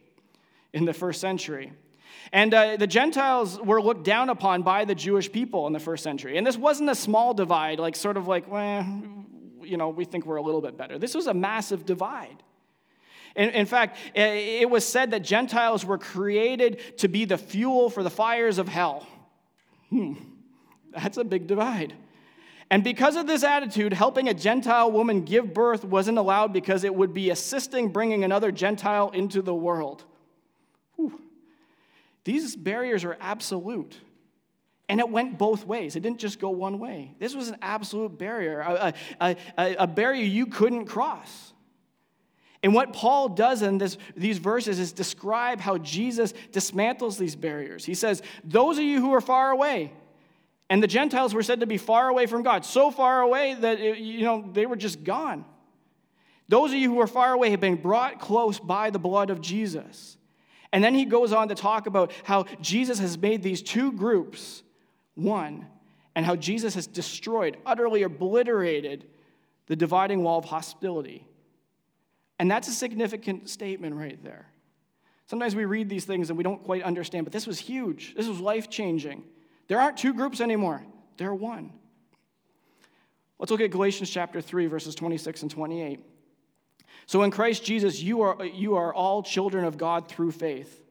in 0.74 0.86
the 0.86 0.94
first 0.94 1.20
century. 1.20 1.74
And 2.32 2.54
uh, 2.54 2.78
the 2.78 2.88
Gentiles 2.88 3.60
were 3.60 3.82
looked 3.82 4.04
down 4.04 4.30
upon 4.30 4.62
by 4.62 4.86
the 4.86 4.96
Jewish 4.96 5.32
people 5.32 5.68
in 5.68 5.74
the 5.74 5.80
first 5.80 6.04
century. 6.04 6.38
And 6.38 6.46
this 6.46 6.58
wasn't 6.58 6.90
a 6.90 6.96
small 6.96 7.34
divide, 7.34 7.80
like 7.80 7.96
sort 7.96 8.18
of 8.18 8.28
like, 8.28 8.50
well, 8.50 8.86
you 9.62 9.78
know, 9.78 9.90
we 9.90 10.06
think 10.06 10.26
we're 10.26 10.38
a 10.38 10.42
little 10.42 10.62
bit 10.62 10.78
better. 10.78 10.98
This 10.98 11.16
was 11.16 11.28
a 11.28 11.34
massive 11.34 11.86
divide. 11.86 12.44
In, 13.36 13.50
in 13.50 13.66
fact, 13.66 13.98
it 14.14 14.70
was 14.70 14.86
said 14.86 15.12
that 15.12 15.22
Gentiles 15.22 15.86
were 15.86 15.98
created 15.98 16.98
to 16.98 17.08
be 17.08 17.26
the 17.26 17.38
fuel 17.38 17.90
for 17.90 18.04
the 18.04 18.10
fires 18.10 18.58
of 18.58 18.68
hell. 18.68 19.08
Hmm, 19.90 20.14
that's 20.92 21.18
a 21.18 21.24
big 21.24 21.48
divide. 21.48 21.94
And 22.72 22.84
because 22.84 23.16
of 23.16 23.26
this 23.26 23.44
attitude, 23.44 23.94
helping 23.94 24.30
a 24.30 24.34
Gentile 24.34 24.92
woman 24.92 25.24
give 25.24 25.54
birth 25.54 25.84
wasn't 25.84 26.20
allowed 26.20 26.54
because 26.54 26.84
it 26.84 26.94
would 26.94 27.14
be 27.14 27.32
assisting 27.32 27.90
bringing 27.90 28.24
another 28.24 28.52
Gentile 28.52 29.10
into 29.10 29.42
the 29.42 29.56
world. 29.56 30.04
Whew. 30.96 31.20
These 32.26 32.56
barriers 32.56 33.04
are 33.04 33.18
absolute. 33.20 33.98
And 34.88 35.00
it 35.00 35.10
went 35.10 35.38
both 35.38 35.66
ways. 35.66 35.96
It 35.96 36.02
didn't 36.02 36.20
just 36.20 36.40
go 36.40 36.50
one 36.50 36.80
way. 36.80 37.16
This 37.20 37.36
was 37.36 37.50
an 37.50 37.58
absolute 37.62 38.18
barrier, 38.18 38.60
a, 38.60 38.94
a, 39.20 39.36
a, 39.58 39.76
a 39.80 39.88
barrier 39.88 40.24
you 40.24 40.46
couldn't 40.48 40.86
cross. 40.86 41.54
And 42.62 42.74
what 42.74 42.92
Paul 42.92 43.30
does 43.30 43.62
in 43.62 43.78
this, 43.78 43.98
these 44.18 44.38
verses 44.38 44.80
is 44.80 44.92
describe 44.92 45.62
how 45.62 45.78
Jesus 45.78 46.34
dismantles 46.52 47.18
these 47.18 47.36
barriers. 47.36 47.86
He 47.86 47.94
says, 47.94 48.22
Those 48.44 48.78
of 48.78 48.84
you 48.84 49.00
who 49.00 49.14
are 49.14 49.22
far 49.22 49.52
away, 49.52 49.94
and 50.70 50.84
the 50.84 50.88
Gentiles 50.88 51.34
were 51.34 51.42
said 51.42 51.62
to 51.62 51.66
be 51.66 51.78
far 51.78 52.10
away 52.10 52.26
from 52.26 52.44
God, 52.44 52.66
so 52.66 52.92
far 52.92 53.22
away 53.22 53.56
that 53.56 53.80
it, 53.80 54.00
you 54.00 54.26
know 54.26 54.50
they 54.52 54.66
were 54.66 54.76
just 54.76 55.04
gone. 55.04 55.46
Those 56.50 56.72
of 56.72 56.78
you 56.78 56.92
who 56.94 57.00
are 57.00 57.08
far 57.08 57.34
away 57.34 57.52
have 57.52 57.60
been 57.62 57.76
brought 57.76 58.20
close 58.20 58.60
by 58.60 58.90
the 58.90 59.00
blood 59.00 59.30
of 59.30 59.40
Jesus. 59.40 60.18
And 60.74 60.84
then 60.84 60.94
he 60.94 61.06
goes 61.06 61.32
on 61.32 61.50
to 61.50 61.56
talk 61.56 61.88
about 61.88 62.12
how 62.24 62.46
Jesus 62.60 63.00
has 63.00 63.18
made 63.18 63.42
these 63.42 63.62
two 63.62 63.92
groups 63.92 64.64
one, 65.16 65.66
and 66.16 66.26
how 66.26 66.36
Jesus 66.36 66.76
has 66.76 66.88
destroyed, 66.88 67.58
utterly 67.66 68.04
obliterated 68.04 69.06
the 69.68 69.76
dividing 69.76 70.24
wall 70.24 70.40
of 70.40 70.46
hostility 70.46 71.26
and 72.40 72.50
that's 72.50 72.68
a 72.68 72.72
significant 72.72 73.50
statement 73.50 73.96
right 73.96 74.22
there. 74.24 74.48
Sometimes 75.28 75.56
we 75.56 75.66
read 75.66 75.90
these 75.90 76.06
things 76.06 76.30
and 76.30 76.38
we 76.38 76.44
don't 76.44 76.64
quite 76.64 76.82
understand, 76.82 77.26
but 77.26 77.34
this 77.34 77.46
was 77.46 77.60
huge. 77.60 78.16
This 78.16 78.28
was 78.28 78.40
life 78.40 78.70
changing. 78.70 79.24
There 79.68 79.80
aren't 79.80 79.98
two 79.98 80.14
groups 80.14 80.42
anymore, 80.42 80.84
they're 81.18 81.36
one. 81.36 81.74
Let's 83.38 83.52
look 83.52 83.62
at 83.62 83.72
Galatians 83.72 84.10
chapter 84.10 84.42
3, 84.42 84.66
verses 84.66 84.96
26 84.96 85.44
and 85.44 85.52
28. 85.52 86.02
So 87.06 87.24
in 87.24 87.32
Christ 87.32 87.64
Jesus, 87.64 88.02
you 88.02 88.22
are, 88.22 88.44
you 88.46 88.76
are 88.76 88.94
all 88.94 89.24
children 89.24 89.64
of 89.64 89.78
God 89.78 90.10
through 90.10 90.32
faith. 90.32 90.84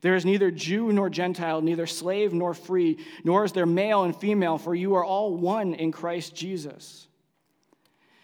There 0.00 0.14
is 0.14 0.24
neither 0.24 0.50
Jew 0.50 0.92
nor 0.92 1.10
Gentile, 1.10 1.60
neither 1.60 1.86
slave 1.86 2.32
nor 2.32 2.54
free, 2.54 2.98
nor 3.22 3.44
is 3.44 3.52
there 3.52 3.66
male 3.66 4.04
and 4.04 4.16
female, 4.16 4.56
for 4.56 4.74
you 4.74 4.94
are 4.94 5.04
all 5.04 5.36
one 5.36 5.74
in 5.74 5.92
Christ 5.92 6.34
Jesus. 6.34 7.06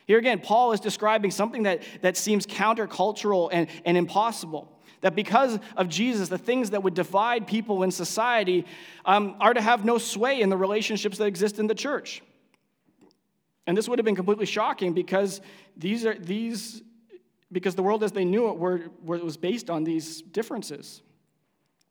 Here 0.07 0.19
again, 0.19 0.39
Paul 0.39 0.73
is 0.73 0.81
describing 0.81 1.31
something 1.31 1.65
that, 1.65 1.83
that 2.01 2.17
seems 2.17 2.47
countercultural 2.47 3.49
and, 3.53 3.69
and 3.85 3.97
impossible. 3.97 4.73
That 5.01 5.15
because 5.15 5.59
of 5.77 5.89
Jesus, 5.89 6.29
the 6.29 6.39
things 6.39 6.71
that 6.71 6.83
would 6.83 6.95
divide 6.95 7.47
people 7.47 7.83
in 7.83 7.91
society 7.91 8.65
um, 9.05 9.37
are 9.41 9.53
to 9.53 9.61
have 9.61 9.85
no 9.85 9.99
sway 9.99 10.41
in 10.41 10.49
the 10.49 10.57
relationships 10.57 11.19
that 11.19 11.27
exist 11.27 11.59
in 11.59 11.67
the 11.67 11.75
church. 11.75 12.23
And 13.67 13.77
this 13.77 13.89
would 13.89 13.99
have 13.99 14.07
been 14.07 14.17
completely 14.17 14.47
shocking 14.47 14.93
because 14.93 15.41
these 15.77 16.07
are 16.07 16.15
these 16.15 16.83
because 17.53 17.75
the 17.75 17.83
world 17.83 18.03
as 18.03 18.13
they 18.13 18.25
knew 18.25 18.49
it 18.49 18.57
were, 18.57 18.83
were, 19.03 19.19
was 19.19 19.37
based 19.37 19.71
on 19.71 19.85
these 19.85 20.23
differences. 20.23 21.03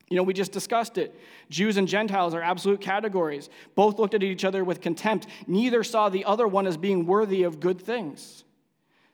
You 0.10 0.18
know, 0.18 0.24
we 0.24 0.34
just 0.34 0.52
discussed 0.52 0.98
it. 0.98 1.20
Jews 1.50 1.78
and 1.78 1.88
Gentiles 1.88 2.36
are 2.36 2.42
absolute 2.42 2.80
categories. 2.80 3.50
Both 3.74 3.98
looked 3.98 4.14
at 4.14 4.22
each 4.22 4.46
other 4.46 4.64
with 4.64 4.82
contempt. 4.82 5.26
Neither 5.48 5.84
saw 5.84 6.10
the 6.10 6.26
other 6.26 6.48
one 6.48 6.68
as 6.68 6.78
being 6.78 7.06
worthy 7.06 7.44
of 7.44 7.60
good 7.60 7.82
things. 7.82 8.44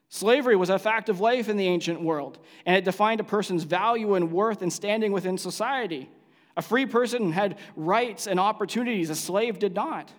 Slavery 0.09 0.57
was 0.57 0.69
a 0.69 0.77
fact 0.77 1.07
of 1.07 1.21
life 1.21 1.47
in 1.47 1.55
the 1.55 1.67
ancient 1.67 2.01
world, 2.01 2.37
and 2.65 2.75
it 2.75 2.83
defined 2.83 3.21
a 3.21 3.23
person's 3.23 3.63
value 3.63 4.15
and 4.15 4.33
worth 4.33 4.61
and 4.61 4.71
standing 4.71 5.13
within 5.13 5.37
society. 5.37 6.09
A 6.57 6.61
free 6.61 6.85
person 6.85 7.31
had 7.31 7.57
rights 7.77 8.27
and 8.27 8.37
opportunities, 8.37 9.09
a 9.09 9.15
slave 9.15 9.57
did 9.57 9.73
not. 9.73 10.11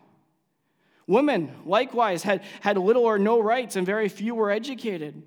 Women, 1.07 1.53
likewise, 1.67 2.23
had, 2.23 2.43
had 2.63 2.79
little 2.79 3.05
or 3.05 3.19
no 3.19 3.41
rights, 3.41 3.77
and 3.77 3.85
very 3.85 4.09
few 4.09 4.35
were 4.35 4.51
educated. 4.51 5.23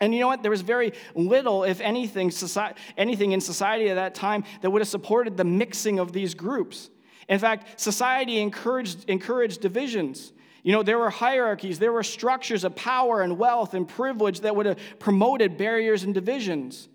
And 0.00 0.14
you 0.14 0.20
know 0.20 0.28
what? 0.28 0.42
There 0.42 0.50
was 0.50 0.62
very 0.62 0.92
little, 1.14 1.64
if 1.64 1.80
anything, 1.80 2.30
society, 2.30 2.78
anything 2.96 3.32
in 3.32 3.40
society 3.40 3.88
at 3.88 3.94
that 3.94 4.14
time 4.14 4.44
that 4.60 4.70
would 4.70 4.80
have 4.80 4.88
supported 4.88 5.36
the 5.36 5.44
mixing 5.44 5.98
of 5.98 6.12
these 6.12 6.34
groups. 6.34 6.90
In 7.28 7.38
fact, 7.38 7.80
society 7.80 8.38
encouraged, 8.38 9.08
encouraged 9.08 9.60
divisions. 9.60 10.32
You 10.62 10.72
know, 10.72 10.82
there 10.82 10.98
were 10.98 11.10
hierarchies, 11.10 11.78
there 11.78 11.92
were 11.92 12.02
structures 12.02 12.64
of 12.64 12.74
power 12.74 13.22
and 13.22 13.38
wealth 13.38 13.74
and 13.74 13.86
privilege 13.86 14.40
that 14.40 14.56
would 14.56 14.66
have 14.66 14.78
promoted 14.98 15.56
barriers 15.56 16.02
and 16.04 16.14
divisions. 16.14 16.88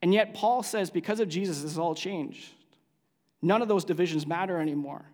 And 0.00 0.14
yet, 0.14 0.34
Paul 0.34 0.62
says 0.62 0.90
because 0.90 1.20
of 1.20 1.28
Jesus, 1.28 1.62
this 1.62 1.76
all 1.76 1.94
changed. 1.94 2.48
None 3.42 3.62
of 3.62 3.68
those 3.68 3.84
divisions 3.84 4.26
matter 4.26 4.58
anymore. 4.58 5.04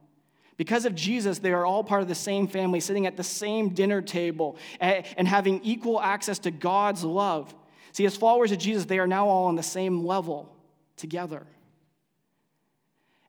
Because 0.57 0.85
of 0.85 0.95
Jesus, 0.95 1.41
they 1.41 1.53
are 1.53 1.67
all 1.67 1.83
part 1.83 2.03
of 2.03 2.09
the 2.09 2.15
same 2.15 2.47
family, 2.47 2.81
sitting 2.81 3.07
at 3.07 3.17
the 3.17 3.25
same 3.25 3.71
dinner 3.71 4.01
table 4.01 4.57
and 4.81 5.27
having 5.27 5.61
equal 5.65 6.01
access 6.01 6.39
to 6.41 6.51
God's 6.51 7.03
love. 7.03 7.55
See, 7.93 8.07
as 8.07 8.17
followers 8.17 8.53
of 8.53 8.59
Jesus, 8.59 8.85
they 8.85 8.99
are 8.99 9.07
now 9.07 9.29
all 9.29 9.47
on 9.47 9.57
the 9.57 9.63
same 9.63 10.05
level 10.05 10.55
together. 10.97 11.47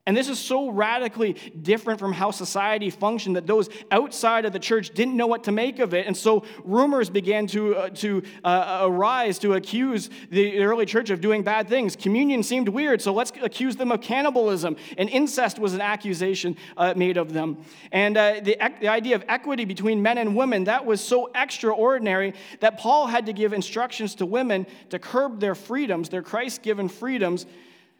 And 0.06 0.16
this 0.16 0.28
is 0.28 0.38
so 0.38 0.70
radically 0.70 1.32
different 1.62 1.98
from 1.98 2.12
how 2.12 2.30
society 2.30 2.90
functioned 2.90 3.34
that 3.34 3.48
those 3.48 3.68
outside 3.90 4.44
of 4.44 4.52
the 4.52 4.58
church 4.60 4.90
didn't 4.94 5.16
know 5.16 5.26
what 5.26 5.42
to 5.44 5.52
make 5.52 5.80
of 5.80 5.94
it. 5.94 6.06
And 6.06 6.16
so 6.16 6.44
rumors 6.62 7.10
began 7.10 7.48
to, 7.48 7.74
uh, 7.74 7.88
to 7.90 8.22
uh, 8.44 8.82
arise 8.82 9.40
to 9.40 9.54
accuse 9.54 10.08
the 10.30 10.62
early 10.62 10.86
church 10.86 11.10
of 11.10 11.20
doing 11.20 11.42
bad 11.42 11.68
things. 11.68 11.96
Communion 11.96 12.44
seemed 12.44 12.68
weird, 12.68 13.02
so 13.02 13.12
let's 13.12 13.32
accuse 13.42 13.74
them 13.74 13.90
of 13.90 14.00
cannibalism. 14.00 14.76
And 14.96 15.10
incest 15.10 15.58
was 15.58 15.74
an 15.74 15.80
accusation 15.80 16.56
uh, 16.76 16.94
made 16.96 17.16
of 17.16 17.32
them. 17.32 17.58
And 17.90 18.16
uh, 18.16 18.40
the, 18.44 18.56
the 18.80 18.88
idea 18.88 19.16
of 19.16 19.24
equity 19.26 19.64
between 19.64 20.02
men 20.02 20.18
and 20.18 20.36
women, 20.36 20.64
that 20.64 20.86
was 20.86 21.00
so 21.00 21.32
extraordinary 21.34 22.32
that 22.60 22.78
Paul 22.78 23.08
had 23.08 23.26
to 23.26 23.32
give 23.32 23.52
instructions 23.52 24.14
to 24.16 24.26
women 24.26 24.68
to 24.90 25.00
curb 25.00 25.40
their 25.40 25.56
freedoms, 25.56 26.10
their 26.10 26.22
Christ 26.22 26.62
given 26.62 26.88
freedoms 26.88 27.44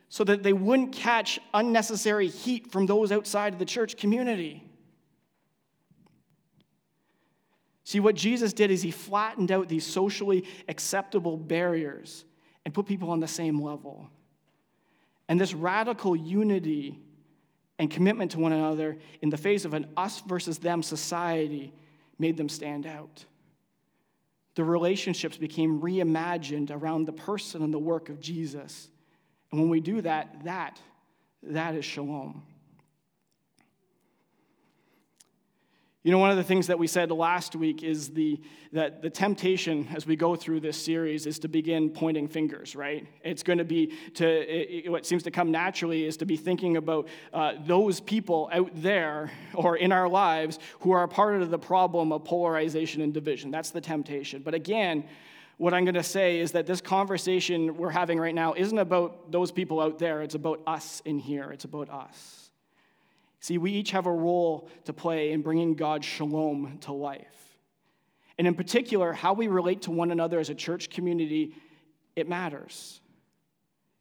so 0.09 0.25
that 0.25 0.43
they 0.43 0.53
wouldn't 0.53 0.93
catch 0.93 1.39
unnecessary 1.53 2.29
heat 2.29 2.71
from 2.71 2.87
those 2.87 3.11
outside 3.11 3.53
of 3.53 3.59
the 3.59 3.65
church 3.65 3.97
community. 3.97 4.63
See, 7.85 8.01
what 8.01 8.15
Jesus 8.15 8.53
did 8.53 8.71
is 8.71 8.83
he 8.83 8.91
flattened 8.91 9.53
out 9.53 9.69
these 9.69 9.87
socially 9.87 10.45
acceptable 10.69 11.37
barriers 11.37 12.25
and 12.65 12.75
put 12.75 12.87
people 12.87 13.11
on 13.11 13.21
the 13.21 13.29
same 13.29 13.63
level. 13.63 14.09
And 15.29 15.41
this 15.41 15.55
radical 15.55 16.17
unity 16.17 16.99
and 17.79 17.91
commitment 17.91 18.33
to 18.33 18.41
one 18.41 18.53
another 18.53 18.99
in 19.23 19.31
the 19.31 19.37
face 19.37 19.65
of 19.65 19.75
an 19.75 19.87
us 19.97 20.21
versus 20.27 20.59
them 20.59 20.83
society 20.83 21.73
made 22.19 22.37
them 22.37 22.49
stand 22.49 22.87
out. 22.87 23.25
The 24.57 24.65
relationships 24.65 25.37
became 25.37 25.81
reimagined 25.81 26.71
around 26.71 27.05
the 27.05 27.13
person 27.13 27.63
and 27.63 27.73
the 27.73 27.79
work 27.79 28.09
of 28.09 28.21
Jesus. 28.21 28.89
And 29.51 29.61
when 29.61 29.69
we 29.69 29.81
do 29.81 30.01
that, 30.03 30.45
that, 30.45 30.81
that 31.43 31.75
is 31.75 31.85
shalom. 31.85 32.43
You 36.07 36.13
know, 36.13 36.19
one 36.19 36.31
of 36.31 36.37
the 36.37 36.45
things 36.45 36.69
that 36.69 36.79
we 36.79 36.87
said 36.87 37.11
last 37.11 37.57
week 37.57 37.83
is 37.83 38.11
the, 38.11 38.41
that 38.71 39.03
the 39.03 39.11
temptation 39.11 39.89
as 39.93 40.07
we 40.07 40.15
go 40.15 40.37
through 40.37 40.61
this 40.61 40.81
series 40.81 41.27
is 41.27 41.41
to 41.41 41.49
begin 41.49 41.91
pointing 41.91 42.29
fingers, 42.29 42.77
right? 42.77 43.05
It's 43.25 43.43
going 43.43 43.59
to 43.59 43.65
be 43.65 43.93
to, 44.15 44.25
it, 44.27 44.89
what 44.89 45.05
seems 45.05 45.25
to 45.25 45.33
come 45.33 45.51
naturally 45.51 46.05
is 46.05 46.17
to 46.19 46.25
be 46.25 46.37
thinking 46.37 46.77
about 46.77 47.09
uh, 47.33 47.55
those 47.67 47.99
people 47.99 48.49
out 48.53 48.71
there 48.75 49.33
or 49.53 49.77
in 49.77 49.91
our 49.91 50.09
lives 50.09 50.61
who 50.79 50.93
are 50.93 51.09
part 51.09 51.43
of 51.43 51.51
the 51.51 51.59
problem 51.59 52.13
of 52.13 52.23
polarization 52.23 53.03
and 53.03 53.13
division. 53.13 53.51
That's 53.51 53.71
the 53.71 53.81
temptation. 53.81 54.43
But 54.43 54.55
again, 54.55 55.03
what 55.59 55.73
I'm 55.73 55.85
going 55.85 55.95
to 55.95 56.03
say 56.03 56.39
is 56.39 56.53
that 56.53 56.67
this 56.67 56.81
conversation 56.81 57.77
we're 57.77 57.91
having 57.91 58.19
right 58.19 58.35
now 58.35 58.53
isn't 58.55 58.79
about 58.79 59.33
those 59.33 59.51
people 59.51 59.81
out 59.81 59.99
there, 59.99 60.23
it's 60.23 60.35
about 60.35 60.61
us 60.67 61.01
in 61.05 61.19
here, 61.19 61.51
it's 61.51 61.65
about 61.65 61.89
us. 61.89 62.51
See, 63.41 63.59
we 63.59 63.73
each 63.73 63.93
have 63.93 64.07
a 64.07 64.13
role 64.13 64.69
to 64.85 64.93
play 64.93 65.33
in 65.33 65.43
bringing 65.43 65.75
God's 65.75 66.07
shalom 66.07 66.79
to 66.83 66.93
life. 66.93 67.59
And 68.39 68.47
in 68.47 68.55
particular, 68.55 69.13
how 69.13 69.33
we 69.33 69.49
relate 69.49 69.83
to 69.83 69.91
one 69.91 70.11
another 70.11 70.39
as 70.39 70.51
a 70.51 70.55
church 70.55 70.91
community, 70.91 71.55
it 72.17 72.29
matters. 72.29 73.01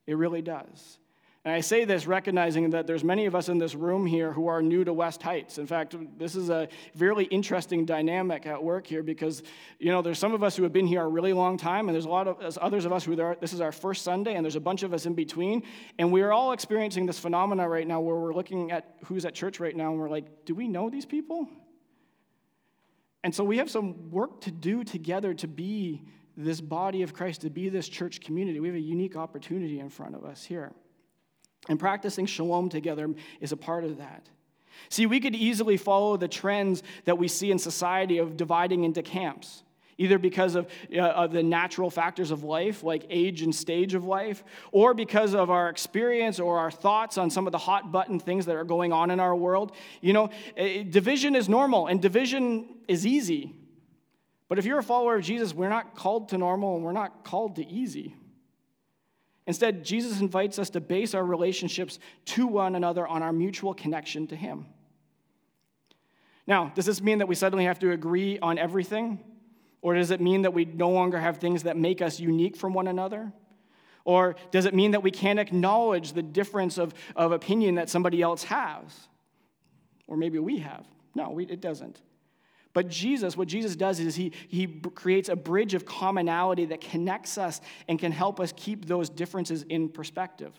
It 0.07 0.17
really 0.17 0.41
does. 0.41 0.97
And 1.45 1.53
I 1.53 1.59
say 1.59 1.85
this 1.85 2.07
recognizing 2.07 2.71
that 2.71 2.87
there's 2.87 3.03
many 3.03 3.27
of 3.27 3.35
us 3.35 3.49
in 3.49 3.59
this 3.59 3.75
room 3.75 4.07
here 4.07 4.33
who 4.33 4.47
are 4.47 4.63
new 4.63 4.83
to 4.83 4.91
West 4.91 5.21
Heights. 5.21 5.59
In 5.59 5.67
fact, 5.67 5.95
this 6.17 6.35
is 6.35 6.49
a 6.49 6.67
really 6.97 7.25
interesting 7.25 7.85
dynamic 7.85 8.47
at 8.47 8.63
work 8.63 8.87
here 8.87 9.03
because, 9.03 9.43
you 9.77 9.91
know, 9.91 10.01
there's 10.01 10.17
some 10.17 10.33
of 10.33 10.43
us 10.43 10.57
who 10.57 10.63
have 10.63 10.73
been 10.73 10.87
here 10.87 11.03
a 11.03 11.07
really 11.07 11.33
long 11.33 11.55
time, 11.55 11.87
and 11.87 11.93
there's 11.93 12.05
a 12.05 12.09
lot 12.09 12.27
of 12.27 12.57
others 12.57 12.85
of 12.85 12.91
us 12.91 13.03
who 13.03 13.21
are, 13.21 13.37
this 13.39 13.53
is 13.53 13.61
our 13.61 13.71
first 13.71 14.01
Sunday, 14.01 14.33
and 14.33 14.43
there's 14.43 14.55
a 14.55 14.59
bunch 14.59 14.81
of 14.81 14.91
us 14.91 15.05
in 15.05 15.13
between. 15.13 15.61
And 15.99 16.11
we 16.11 16.23
are 16.23 16.33
all 16.33 16.51
experiencing 16.51 17.05
this 17.05 17.19
phenomena 17.19 17.69
right 17.69 17.87
now 17.87 18.01
where 18.01 18.15
we're 18.15 18.33
looking 18.33 18.71
at 18.71 18.95
who's 19.05 19.23
at 19.23 19.35
church 19.35 19.59
right 19.59 19.75
now, 19.75 19.91
and 19.91 19.99
we're 19.99 20.09
like, 20.09 20.45
do 20.45 20.55
we 20.55 20.67
know 20.67 20.89
these 20.89 21.05
people? 21.05 21.47
And 23.23 23.35
so 23.35 23.43
we 23.43 23.59
have 23.59 23.69
some 23.69 24.09
work 24.09 24.41
to 24.41 24.51
do 24.51 24.83
together 24.83 25.35
to 25.35 25.47
be 25.47 26.01
this 26.35 26.59
body 26.59 27.03
of 27.03 27.13
Christ, 27.13 27.41
to 27.41 27.51
be 27.51 27.69
this 27.69 27.87
church 27.87 28.19
community. 28.21 28.59
We 28.59 28.67
have 28.67 28.75
a 28.75 28.79
unique 28.79 29.15
opportunity 29.15 29.79
in 29.79 29.91
front 29.91 30.15
of 30.15 30.25
us 30.25 30.43
here. 30.43 30.73
And 31.67 31.79
practicing 31.79 32.25
shalom 32.25 32.69
together 32.69 33.09
is 33.39 33.51
a 33.51 33.57
part 33.57 33.83
of 33.83 33.97
that. 33.97 34.29
See, 34.89 35.05
we 35.05 35.19
could 35.19 35.35
easily 35.35 35.77
follow 35.77 36.17
the 36.17 36.27
trends 36.27 36.83
that 37.05 37.17
we 37.17 37.27
see 37.27 37.51
in 37.51 37.59
society 37.59 38.17
of 38.17 38.37
dividing 38.37 38.83
into 38.83 39.01
camps, 39.01 39.63
either 39.97 40.19
because 40.19 40.55
of, 40.55 40.67
uh, 40.93 40.99
of, 40.99 41.31
the 41.31 41.41
natural 41.41 41.89
factors 41.89 42.29
of 42.29 42.43
life, 42.43 42.83
like 42.83 43.05
age 43.09 43.41
and 43.41 43.55
stage 43.55 43.93
of 43.93 44.03
life, 44.03 44.43
or 44.71 44.93
because 44.93 45.33
of 45.33 45.49
our 45.49 45.69
experience 45.69 46.39
or 46.39 46.59
our 46.59 46.69
thoughts 46.71 47.17
on 47.17 47.29
some 47.29 47.47
of 47.47 47.51
the 47.51 47.57
hot 47.57 47.91
button 47.91 48.19
things 48.19 48.45
that 48.45 48.55
are 48.55 48.65
going 48.65 48.91
on 48.93 49.09
in 49.11 49.19
our 49.19 49.35
world. 49.35 49.71
You 50.01 50.13
know, 50.13 50.29
division 50.55 51.35
is 51.35 51.49
normal 51.49 51.87
and 51.87 52.01
division 52.01 52.65
is 52.87 53.05
easy. 53.07 53.55
But 54.47 54.59
if 54.59 54.65
you're 54.65 54.79
a 54.79 54.83
follower 54.83 55.15
of 55.15 55.23
Jesus, 55.23 55.53
we're 55.53 55.69
not 55.69 55.95
called 55.95 56.29
to 56.29 56.37
normal 56.37 56.75
and 56.75 56.85
we're 56.85 56.91
not 56.91 57.23
called 57.23 57.55
to 57.55 57.65
easy. 57.67 58.13
Instead, 59.47 59.83
Jesus 59.83 60.19
invites 60.19 60.57
us 60.57 60.69
to 60.71 60.81
base 60.81 61.13
our 61.13 61.23
relationships 61.23 61.99
to 62.25 62.47
one 62.47 62.75
another 62.75 63.07
on 63.07 63.21
our 63.21 63.31
mutual 63.31 63.73
connection 63.73 64.27
to 64.27 64.35
Him. 64.35 64.65
Now, 66.47 66.71
does 66.75 66.85
this 66.85 67.01
mean 67.01 67.19
that 67.19 67.27
we 67.27 67.35
suddenly 67.35 67.65
have 67.65 67.79
to 67.79 67.91
agree 67.91 68.39
on 68.39 68.57
everything? 68.57 69.19
Or 69.81 69.93
does 69.93 70.11
it 70.11 70.19
mean 70.19 70.43
that 70.43 70.53
we 70.53 70.65
no 70.65 70.89
longer 70.89 71.19
have 71.19 71.37
things 71.37 71.63
that 71.63 71.77
make 71.77 72.01
us 72.01 72.19
unique 72.19 72.55
from 72.55 72.73
one 72.73 72.87
another? 72.87 73.31
Or 74.03 74.35
does 74.51 74.65
it 74.65 74.73
mean 74.73 74.91
that 74.91 75.03
we 75.03 75.11
can't 75.11 75.39
acknowledge 75.39 76.13
the 76.13 76.23
difference 76.23 76.77
of, 76.77 76.93
of 77.15 77.31
opinion 77.31 77.75
that 77.75 77.89
somebody 77.89 78.21
else 78.21 78.43
has? 78.45 79.07
Or 80.07 80.17
maybe 80.17 80.39
we 80.39 80.59
have. 80.59 80.85
No, 81.15 81.31
we, 81.31 81.45
it 81.45 81.61
doesn't. 81.61 82.01
But 82.75 82.89
Jesus, 82.89 83.37
what 83.37 83.47
Jesus 83.47 83.77
does 83.77 84.01
is 84.01 84.17
he, 84.17 84.33
he 84.49 84.67
creates 84.67 85.29
a 85.29 85.35
bridge 85.37 85.73
of 85.73 85.85
commonality 85.85 86.65
that 86.65 86.81
connects 86.81 87.37
us 87.37 87.61
and 87.87 87.97
can 87.97 88.11
help 88.11 88.41
us 88.41 88.53
keep 88.53 88.85
those 88.85 89.07
differences 89.09 89.63
in 89.69 89.87
perspective. 89.87 90.51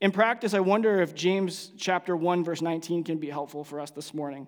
In 0.00 0.10
practice, 0.10 0.54
I 0.54 0.60
wonder 0.60 1.02
if 1.02 1.14
James 1.14 1.70
chapter 1.76 2.16
1, 2.16 2.44
verse 2.44 2.62
19 2.62 3.04
can 3.04 3.18
be 3.18 3.28
helpful 3.28 3.62
for 3.62 3.78
us 3.78 3.90
this 3.90 4.14
morning. 4.14 4.46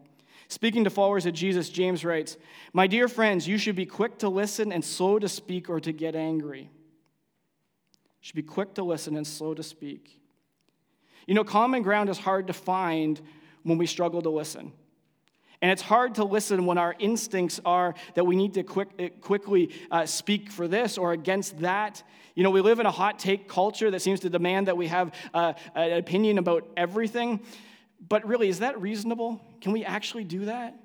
Speaking 0.49 0.85
to 0.85 0.91
followers 0.91 1.27
of 1.27 1.35
Jesus, 1.35 1.69
James 1.69 2.03
writes, 2.03 2.39
My 2.73 2.87
dear 2.87 3.07
friends, 3.07 3.47
you 3.47 3.59
should 3.59 3.77
be 3.77 3.85
quick 3.85 4.17
to 4.21 4.31
listen 4.31 4.73
and 4.73 4.83
slow 4.83 5.19
to 5.19 5.29
speak 5.29 5.69
or 5.69 5.81
to 5.81 5.93
get 5.93 6.17
angry. 6.17 6.63
You 6.63 8.23
should 8.23 8.37
be 8.37 8.43
quick 8.43 8.73
to 8.77 8.83
listen 8.83 9.17
and 9.17 9.27
slow 9.27 9.53
to 9.53 9.63
speak. 9.63 10.19
You 11.27 11.35
know, 11.35 11.45
common 11.45 11.83
ground 11.83 12.09
is 12.09 12.17
hard 12.17 12.47
to 12.47 12.55
find 12.55 13.21
when 13.65 13.77
we 13.77 13.85
struggle 13.85 14.23
to 14.23 14.31
listen. 14.31 14.73
And 15.63 15.71
it's 15.71 15.83
hard 15.83 16.17
to 16.17 16.25
listen 16.25 16.67
when 16.67 16.79
our 16.79 16.95
instincts 16.99 17.61
are 17.65 17.95
that 18.15 18.25
we 18.25 18.37
need 18.37 18.55
to 18.55 18.63
quick, 18.63 18.89
eh, 18.99 19.09
quickly 19.21 19.71
uh, 19.91 20.07
speak 20.07 20.51
for 20.51 20.69
this 20.69 20.99
or 20.99 21.13
against 21.13 21.59
that. 21.61 22.03
You 22.35 22.43
know, 22.43 22.51
we 22.51 22.61
live 22.61 22.81
in 22.81 22.87
a 22.87 22.91
hot 22.91 23.19
take 23.19 23.49
culture 23.49 23.91
that 23.91 24.03
seems 24.03 24.21
to 24.21 24.31
demand 24.31 24.69
that 24.69 24.77
we 24.77 24.89
have 24.89 25.15
uh, 25.33 25.55
an 25.75 25.93
opinion 25.93 26.39
about 26.39 26.69
everything. 26.77 27.41
But 28.09 28.27
really, 28.27 28.49
is 28.49 28.59
that 28.59 28.81
reasonable? 28.81 29.41
Can 29.61 29.73
we 29.73 29.85
actually 29.85 30.25
do 30.25 30.45
that? 30.45 30.79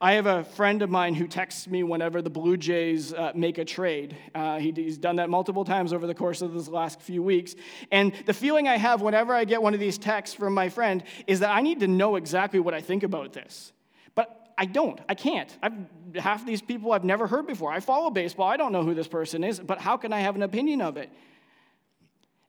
I 0.00 0.12
have 0.12 0.26
a 0.26 0.44
friend 0.44 0.82
of 0.82 0.90
mine 0.90 1.14
who 1.14 1.26
texts 1.26 1.66
me 1.66 1.82
whenever 1.82 2.22
the 2.22 2.30
Blue 2.30 2.56
Jays 2.56 3.12
uh, 3.12 3.32
make 3.34 3.58
a 3.58 3.64
trade. 3.64 4.16
Uh, 4.32 4.60
he, 4.60 4.70
he's 4.70 4.96
done 4.96 5.16
that 5.16 5.28
multiple 5.28 5.64
times 5.64 5.92
over 5.92 6.06
the 6.06 6.14
course 6.14 6.40
of 6.40 6.54
this 6.54 6.68
last 6.68 7.00
few 7.00 7.20
weeks. 7.20 7.56
And 7.90 8.12
the 8.24 8.32
feeling 8.32 8.68
I 8.68 8.76
have 8.76 9.02
whenever 9.02 9.34
I 9.34 9.44
get 9.44 9.60
one 9.60 9.74
of 9.74 9.80
these 9.80 9.98
texts 9.98 10.36
from 10.36 10.54
my 10.54 10.68
friend 10.68 11.02
is 11.26 11.40
that 11.40 11.50
I 11.50 11.62
need 11.62 11.80
to 11.80 11.88
know 11.88 12.14
exactly 12.14 12.60
what 12.60 12.74
I 12.74 12.80
think 12.80 13.02
about 13.02 13.32
this. 13.32 13.72
But 14.14 14.52
I 14.56 14.66
don't. 14.66 15.00
I 15.08 15.16
can't. 15.16 15.56
I've, 15.60 15.74
half 16.14 16.46
these 16.46 16.62
people 16.62 16.92
I've 16.92 17.02
never 17.02 17.26
heard 17.26 17.48
before. 17.48 17.72
I 17.72 17.80
follow 17.80 18.10
baseball. 18.10 18.46
I 18.46 18.56
don't 18.56 18.70
know 18.70 18.84
who 18.84 18.94
this 18.94 19.08
person 19.08 19.42
is, 19.42 19.58
but 19.58 19.80
how 19.80 19.96
can 19.96 20.12
I 20.12 20.20
have 20.20 20.36
an 20.36 20.42
opinion 20.42 20.80
of 20.80 20.96
it? 20.96 21.10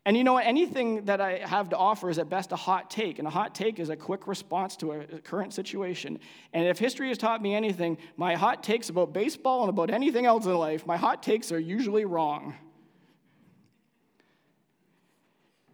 And 0.06 0.16
you 0.16 0.24
know 0.24 0.34
what? 0.34 0.46
Anything 0.46 1.06
that 1.06 1.20
I 1.20 1.40
have 1.40 1.70
to 1.70 1.78
offer 1.78 2.10
is 2.10 2.18
at 2.20 2.30
best 2.30 2.52
a 2.52 2.56
hot 2.56 2.90
take. 2.90 3.20
And 3.20 3.28
a 3.28 3.32
hot 3.32 3.54
take 3.54 3.80
is 3.80 3.90
a 3.90 3.96
quick 3.96 4.28
response 4.28 4.76
to 4.78 4.94
a 4.94 5.06
current 5.20 5.54
situation. 5.54 6.20
And 6.54 6.66
if 6.66 6.80
history 6.80 7.10
has 7.10 7.18
taught 7.18 7.42
me 7.42 7.54
anything, 7.54 7.98
my 8.16 8.36
hot 8.36 8.64
takes 8.64 8.90
about 8.90 9.14
baseball 9.14 9.62
and 9.62 9.70
about 9.70 9.90
anything 9.90 10.26
else 10.26 10.46
in 10.46 10.54
life, 10.56 10.88
my 10.88 10.98
hot 10.98 11.22
takes 11.22 11.52
are 11.52 11.60
usually 11.60 12.06
wrong. 12.06 12.56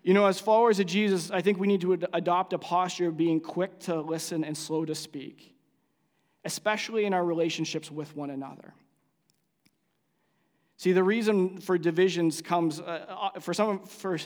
You 0.02 0.14
know, 0.14 0.26
as 0.26 0.40
followers 0.40 0.80
of 0.80 0.86
Jesus, 0.86 1.32
I 1.32 1.42
think 1.42 1.60
we 1.60 1.68
need 1.68 1.82
to 1.82 1.94
ad- 1.94 2.06
adopt 2.14 2.54
a 2.54 2.60
posture 2.60 3.08
of 3.08 3.18
being 3.18 3.40
quick 3.40 3.80
to 3.82 4.02
listen 4.02 4.44
and 4.44 4.56
slow 4.56 4.86
to 4.86 4.94
speak, 4.94 5.56
especially 6.44 7.06
in 7.06 7.14
our 7.14 7.26
relationships 7.26 7.90
with 7.90 8.16
one 8.16 8.30
another. 8.30 8.74
See, 10.78 10.92
the 10.92 11.04
reason 11.04 11.60
for 11.60 11.78
divisions 11.78 12.42
comes, 12.42 12.80
uh, 12.80 13.32
uh, 13.36 13.40
for, 13.40 13.54
some, 13.54 13.86
for, 13.86 14.18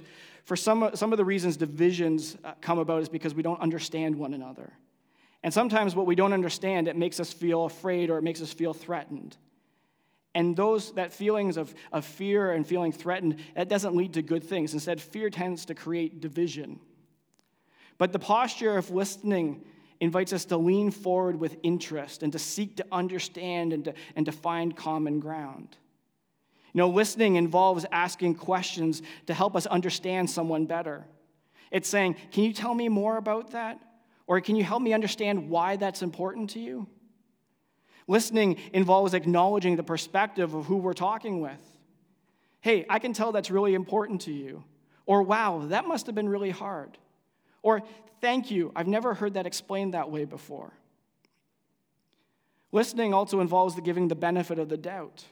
for 0.45 0.55
some, 0.55 0.89
some 0.95 1.13
of 1.13 1.17
the 1.17 1.25
reasons 1.25 1.57
divisions 1.57 2.37
uh, 2.43 2.53
come 2.59 2.79
about 2.79 3.01
is 3.01 3.09
because 3.09 3.35
we 3.35 3.43
don't 3.43 3.61
understand 3.61 4.15
one 4.15 4.33
another. 4.33 4.73
And 5.43 5.53
sometimes 5.53 5.95
what 5.95 6.05
we 6.05 6.15
don't 6.15 6.33
understand, 6.33 6.87
it 6.87 6.97
makes 6.97 7.19
us 7.19 7.31
feel 7.31 7.65
afraid 7.65 8.09
or 8.09 8.17
it 8.17 8.23
makes 8.23 8.41
us 8.41 8.51
feel 8.51 8.73
threatened. 8.73 9.37
And 10.35 10.55
those, 10.55 10.93
that 10.93 11.13
feelings 11.13 11.57
of, 11.57 11.73
of 11.91 12.05
fear 12.05 12.51
and 12.51 12.65
feeling 12.65 12.91
threatened, 12.91 13.37
that 13.55 13.69
doesn't 13.69 13.95
lead 13.95 14.13
to 14.13 14.21
good 14.21 14.43
things. 14.43 14.73
Instead, 14.73 15.01
fear 15.01 15.29
tends 15.29 15.65
to 15.65 15.75
create 15.75 16.19
division. 16.19 16.79
But 17.97 18.11
the 18.11 18.19
posture 18.19 18.77
of 18.77 18.91
listening 18.91 19.63
invites 19.99 20.31
us 20.33 20.45
to 20.45 20.57
lean 20.57 20.91
forward 20.91 21.39
with 21.39 21.57
interest 21.63 22.23
and 22.23 22.31
to 22.31 22.39
seek 22.39 22.77
to 22.77 22.85
understand 22.91 23.73
and 23.73 23.85
to, 23.85 23.93
and 24.15 24.25
to 24.25 24.31
find 24.31 24.75
common 24.75 25.19
ground. 25.19 25.77
You 26.73 26.79
know, 26.79 26.89
listening 26.89 27.35
involves 27.35 27.85
asking 27.91 28.35
questions 28.35 29.01
to 29.25 29.33
help 29.33 29.55
us 29.55 29.65
understand 29.65 30.29
someone 30.29 30.65
better. 30.65 31.05
It's 31.71 31.89
saying, 31.89 32.15
Can 32.31 32.43
you 32.43 32.53
tell 32.53 32.73
me 32.73 32.89
more 32.89 33.17
about 33.17 33.51
that? 33.51 33.79
Or 34.27 34.39
can 34.41 34.55
you 34.55 34.63
help 34.63 34.83
me 34.83 34.93
understand 34.93 35.49
why 35.49 35.75
that's 35.75 36.03
important 36.03 36.51
to 36.51 36.59
you? 36.59 36.87
Listening 38.07 38.57
involves 38.73 39.15
acknowledging 39.15 39.75
the 39.75 39.83
perspective 39.83 40.53
of 40.53 40.65
who 40.65 40.77
we're 40.77 40.93
talking 40.93 41.41
with. 41.41 41.59
Hey, 42.61 42.85
I 42.89 42.99
can 42.99 43.13
tell 43.13 43.31
that's 43.31 43.49
really 43.49 43.73
important 43.73 44.21
to 44.21 44.31
you. 44.31 44.63
Or, 45.07 45.23
wow, 45.23 45.65
that 45.69 45.87
must 45.87 46.05
have 46.05 46.13
been 46.13 46.29
really 46.29 46.51
hard. 46.51 46.97
Or, 47.63 47.81
thank 48.21 48.51
you, 48.51 48.71
I've 48.75 48.87
never 48.87 49.15
heard 49.15 49.33
that 49.33 49.47
explained 49.47 49.95
that 49.95 50.11
way 50.11 50.25
before. 50.25 50.73
Listening 52.71 53.13
also 53.13 53.39
involves 53.39 53.73
the 53.73 53.81
giving 53.81 54.07
the 54.07 54.15
benefit 54.15 54.59
of 54.59 54.69
the 54.69 54.77
doubt. 54.77 55.25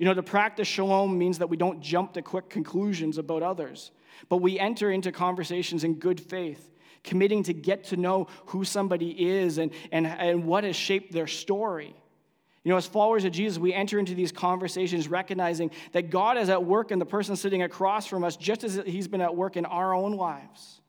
You 0.00 0.06
know, 0.06 0.14
to 0.14 0.22
practice 0.22 0.66
shalom 0.66 1.18
means 1.18 1.40
that 1.40 1.50
we 1.50 1.58
don't 1.58 1.82
jump 1.82 2.14
to 2.14 2.22
quick 2.22 2.48
conclusions 2.48 3.18
about 3.18 3.42
others, 3.42 3.90
but 4.30 4.38
we 4.38 4.58
enter 4.58 4.90
into 4.90 5.12
conversations 5.12 5.84
in 5.84 5.96
good 5.96 6.18
faith, 6.18 6.70
committing 7.04 7.42
to 7.42 7.52
get 7.52 7.84
to 7.84 7.98
know 7.98 8.26
who 8.46 8.64
somebody 8.64 9.10
is 9.10 9.58
and, 9.58 9.72
and, 9.92 10.06
and 10.06 10.46
what 10.46 10.64
has 10.64 10.74
shaped 10.74 11.12
their 11.12 11.26
story. 11.26 11.94
You 12.64 12.70
know, 12.70 12.78
as 12.78 12.86
followers 12.86 13.26
of 13.26 13.32
Jesus, 13.32 13.58
we 13.58 13.74
enter 13.74 13.98
into 13.98 14.14
these 14.14 14.32
conversations 14.32 15.06
recognizing 15.06 15.70
that 15.92 16.08
God 16.08 16.38
is 16.38 16.48
at 16.48 16.64
work 16.64 16.92
in 16.92 16.98
the 16.98 17.04
person 17.04 17.36
sitting 17.36 17.62
across 17.62 18.06
from 18.06 18.24
us, 18.24 18.36
just 18.36 18.64
as 18.64 18.80
He's 18.86 19.06
been 19.06 19.20
at 19.20 19.36
work 19.36 19.58
in 19.58 19.66
our 19.66 19.92
own 19.92 20.12
lives. 20.12 20.80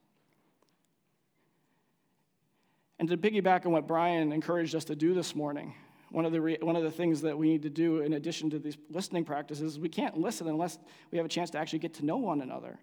And 2.98 3.10
to 3.10 3.18
piggyback 3.18 3.66
on 3.66 3.74
what 3.74 3.88
Brian 3.88 4.32
encouraged 4.32 4.74
us 4.74 4.86
to 4.86 4.96
do 4.96 5.14
this 5.14 5.36
morning, 5.36 5.74
one 6.12 6.26
of 6.26 6.32
the, 6.32 6.42
re- 6.42 6.58
one 6.62 6.76
of 6.76 6.84
the 6.84 6.92
things 6.92 7.22
that 7.22 7.38
we 7.38 7.50
need 7.50 7.64
to 7.64 7.70
do 7.70 8.02
in 8.02 8.14
addition 8.14 8.50
to 8.50 8.60
these 8.60 8.78
listening 8.90 9.24
practices, 9.24 9.80
we 9.80 9.90
can't 9.90 10.18
listen 10.18 10.48
unless 10.48 10.78
we 11.12 11.18
have 11.18 11.26
a 11.26 11.30
chance 11.30 11.50
to 11.52 11.58
actually 11.58 11.80
get 11.80 11.94
to 11.96 12.06
know 12.06 12.18
one 12.18 12.42
another. 12.42 12.78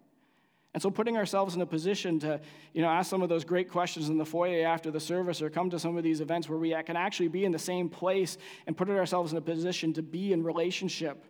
And 0.74 0.82
so 0.82 0.90
putting 0.90 1.16
ourselves 1.16 1.54
in 1.54 1.60
a 1.60 1.66
position 1.66 2.20
to, 2.20 2.40
you 2.72 2.82
know, 2.82 2.88
ask 2.88 3.10
some 3.10 3.22
of 3.22 3.28
those 3.28 3.44
great 3.44 3.70
questions 3.70 4.08
in 4.08 4.18
the 4.18 4.24
foyer 4.24 4.66
after 4.66 4.90
the 4.90 5.00
service 5.00 5.40
or 5.42 5.50
come 5.50 5.70
to 5.70 5.78
some 5.78 5.96
of 5.96 6.04
these 6.04 6.20
events 6.20 6.48
where 6.48 6.58
we 6.58 6.70
can 6.84 6.96
actually 6.96 7.28
be 7.28 7.44
in 7.44 7.52
the 7.52 7.58
same 7.58 7.88
place 7.88 8.38
and 8.66 8.76
put 8.76 8.88
ourselves 8.90 9.32
in 9.32 9.38
a 9.38 9.40
position 9.40 9.92
to 9.94 10.02
be 10.02 10.32
in 10.32 10.42
relationship 10.42 11.24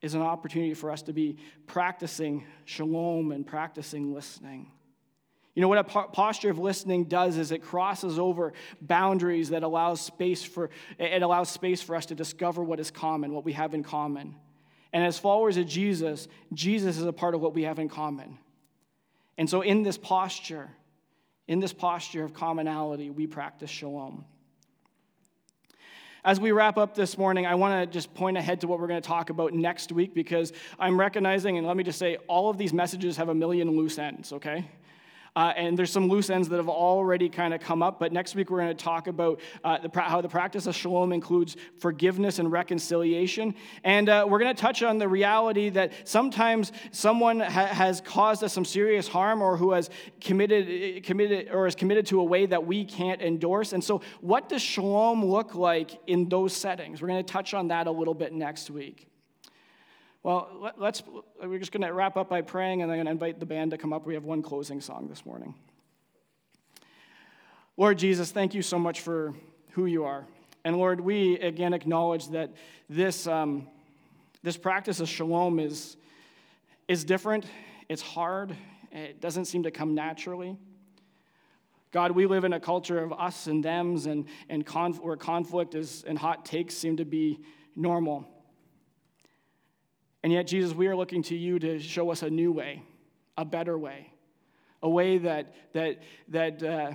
is 0.00 0.14
an 0.14 0.22
opportunity 0.22 0.74
for 0.74 0.90
us 0.90 1.02
to 1.02 1.12
be 1.12 1.36
practicing 1.66 2.44
shalom 2.64 3.32
and 3.32 3.46
practicing 3.46 4.14
listening. 4.14 4.70
You 5.56 5.62
know 5.62 5.68
what 5.68 5.78
a 5.78 5.84
posture 5.84 6.50
of 6.50 6.58
listening 6.58 7.04
does 7.04 7.38
is 7.38 7.50
it 7.50 7.62
crosses 7.62 8.18
over 8.18 8.52
boundaries 8.82 9.48
that 9.48 9.62
allows 9.62 10.02
space 10.02 10.44
for 10.44 10.68
it 10.98 11.22
allows 11.22 11.48
space 11.48 11.80
for 11.80 11.96
us 11.96 12.04
to 12.06 12.14
discover 12.14 12.62
what 12.62 12.78
is 12.78 12.90
common, 12.90 13.32
what 13.32 13.46
we 13.46 13.54
have 13.54 13.72
in 13.72 13.82
common. 13.82 14.34
And 14.92 15.02
as 15.02 15.18
followers 15.18 15.56
of 15.56 15.66
Jesus, 15.66 16.28
Jesus 16.52 16.98
is 16.98 17.04
a 17.04 17.12
part 17.12 17.34
of 17.34 17.40
what 17.40 17.54
we 17.54 17.62
have 17.62 17.78
in 17.78 17.88
common. 17.88 18.36
And 19.38 19.48
so 19.48 19.62
in 19.62 19.82
this 19.82 19.96
posture, 19.96 20.68
in 21.48 21.58
this 21.58 21.72
posture 21.72 22.22
of 22.22 22.34
commonality, 22.34 23.08
we 23.08 23.26
practice 23.26 23.70
shalom. 23.70 24.26
As 26.22 26.38
we 26.38 26.52
wrap 26.52 26.76
up 26.76 26.94
this 26.94 27.16
morning, 27.16 27.46
I 27.46 27.54
want 27.54 27.82
to 27.82 27.90
just 27.90 28.12
point 28.12 28.36
ahead 28.36 28.60
to 28.60 28.66
what 28.66 28.78
we're 28.78 28.88
going 28.88 29.00
to 29.00 29.08
talk 29.08 29.30
about 29.30 29.54
next 29.54 29.90
week 29.90 30.12
because 30.12 30.52
I'm 30.78 31.00
recognizing, 31.00 31.56
and 31.56 31.66
let 31.66 31.78
me 31.78 31.84
just 31.84 31.98
say, 31.98 32.18
all 32.28 32.50
of 32.50 32.58
these 32.58 32.74
messages 32.74 33.16
have 33.16 33.30
a 33.30 33.34
million 33.34 33.70
loose 33.70 33.98
ends, 33.98 34.34
okay? 34.34 34.68
Uh, 35.36 35.52
and 35.54 35.78
there's 35.78 35.92
some 35.92 36.08
loose 36.08 36.30
ends 36.30 36.48
that 36.48 36.56
have 36.56 36.70
already 36.70 37.28
kind 37.28 37.52
of 37.52 37.60
come 37.60 37.82
up, 37.82 38.00
but 38.00 38.10
next 38.10 38.34
week 38.34 38.50
we're 38.50 38.58
going 38.58 38.74
to 38.74 38.84
talk 38.84 39.06
about 39.06 39.38
uh, 39.62 39.76
the, 39.78 40.00
how 40.00 40.22
the 40.22 40.28
practice 40.28 40.66
of 40.66 40.74
shalom 40.74 41.12
includes 41.12 41.56
forgiveness 41.78 42.38
and 42.38 42.50
reconciliation. 42.50 43.54
And 43.84 44.08
uh, 44.08 44.24
we're 44.26 44.38
going 44.38 44.54
to 44.54 44.60
touch 44.60 44.82
on 44.82 44.96
the 44.96 45.06
reality 45.06 45.68
that 45.70 45.92
sometimes 46.04 46.72
someone 46.90 47.40
ha- 47.40 47.66
has 47.66 48.00
caused 48.00 48.42
us 48.42 48.54
some 48.54 48.64
serious 48.64 49.06
harm 49.06 49.42
or 49.42 49.58
who 49.58 49.72
has 49.72 49.90
committed, 50.22 51.04
committed 51.04 51.50
or 51.52 51.66
is 51.66 51.74
committed 51.74 52.06
to 52.06 52.20
a 52.20 52.24
way 52.24 52.46
that 52.46 52.66
we 52.66 52.86
can't 52.86 53.20
endorse. 53.20 53.74
And 53.74 53.84
so, 53.84 54.00
what 54.22 54.48
does 54.48 54.62
shalom 54.62 55.22
look 55.22 55.54
like 55.54 56.00
in 56.06 56.30
those 56.30 56.56
settings? 56.56 57.02
We're 57.02 57.08
going 57.08 57.22
to 57.24 57.32
touch 57.32 57.52
on 57.52 57.68
that 57.68 57.86
a 57.86 57.90
little 57.90 58.14
bit 58.14 58.32
next 58.32 58.70
week. 58.70 59.06
Well, 60.26 60.72
let's, 60.76 61.04
we're 61.40 61.60
just 61.60 61.70
going 61.70 61.86
to 61.86 61.92
wrap 61.92 62.16
up 62.16 62.28
by 62.28 62.42
praying, 62.42 62.82
and 62.82 62.90
I'm 62.90 62.96
going 62.96 63.06
to 63.06 63.12
invite 63.12 63.38
the 63.38 63.46
band 63.46 63.70
to 63.70 63.78
come 63.78 63.92
up. 63.92 64.08
We 64.08 64.14
have 64.14 64.24
one 64.24 64.42
closing 64.42 64.80
song 64.80 65.06
this 65.06 65.24
morning. 65.24 65.54
Lord 67.76 67.96
Jesus, 67.96 68.32
thank 68.32 68.52
you 68.52 68.60
so 68.60 68.76
much 68.76 69.02
for 69.02 69.34
who 69.70 69.86
you 69.86 70.02
are. 70.04 70.26
And 70.64 70.78
Lord, 70.78 71.00
we 71.00 71.38
again 71.38 71.72
acknowledge 71.72 72.26
that 72.30 72.50
this, 72.90 73.28
um, 73.28 73.68
this 74.42 74.56
practice 74.56 74.98
of 74.98 75.08
shalom 75.08 75.60
is, 75.60 75.96
is 76.88 77.04
different, 77.04 77.46
it's 77.88 78.02
hard, 78.02 78.56
it 78.90 79.20
doesn't 79.20 79.44
seem 79.44 79.62
to 79.62 79.70
come 79.70 79.94
naturally. 79.94 80.56
God, 81.92 82.10
we 82.10 82.26
live 82.26 82.42
in 82.42 82.52
a 82.52 82.58
culture 82.58 82.98
of 82.98 83.12
us 83.12 83.46
and 83.46 83.62
thems, 83.62 84.06
and, 84.06 84.24
and 84.48 84.66
conf- 84.66 85.00
where 85.00 85.16
conflict 85.16 85.76
is, 85.76 86.02
and 86.04 86.18
hot 86.18 86.44
takes 86.44 86.74
seem 86.74 86.96
to 86.96 87.04
be 87.04 87.38
normal. 87.76 88.26
And 90.22 90.32
yet, 90.32 90.46
Jesus, 90.46 90.74
we 90.74 90.86
are 90.88 90.96
looking 90.96 91.22
to 91.24 91.36
you 91.36 91.58
to 91.58 91.78
show 91.78 92.10
us 92.10 92.22
a 92.22 92.30
new 92.30 92.52
way, 92.52 92.82
a 93.36 93.44
better 93.44 93.78
way, 93.78 94.12
a 94.82 94.88
way 94.88 95.18
that, 95.18 95.54
that, 95.72 96.02
that 96.28 96.62
uh, 96.62 96.92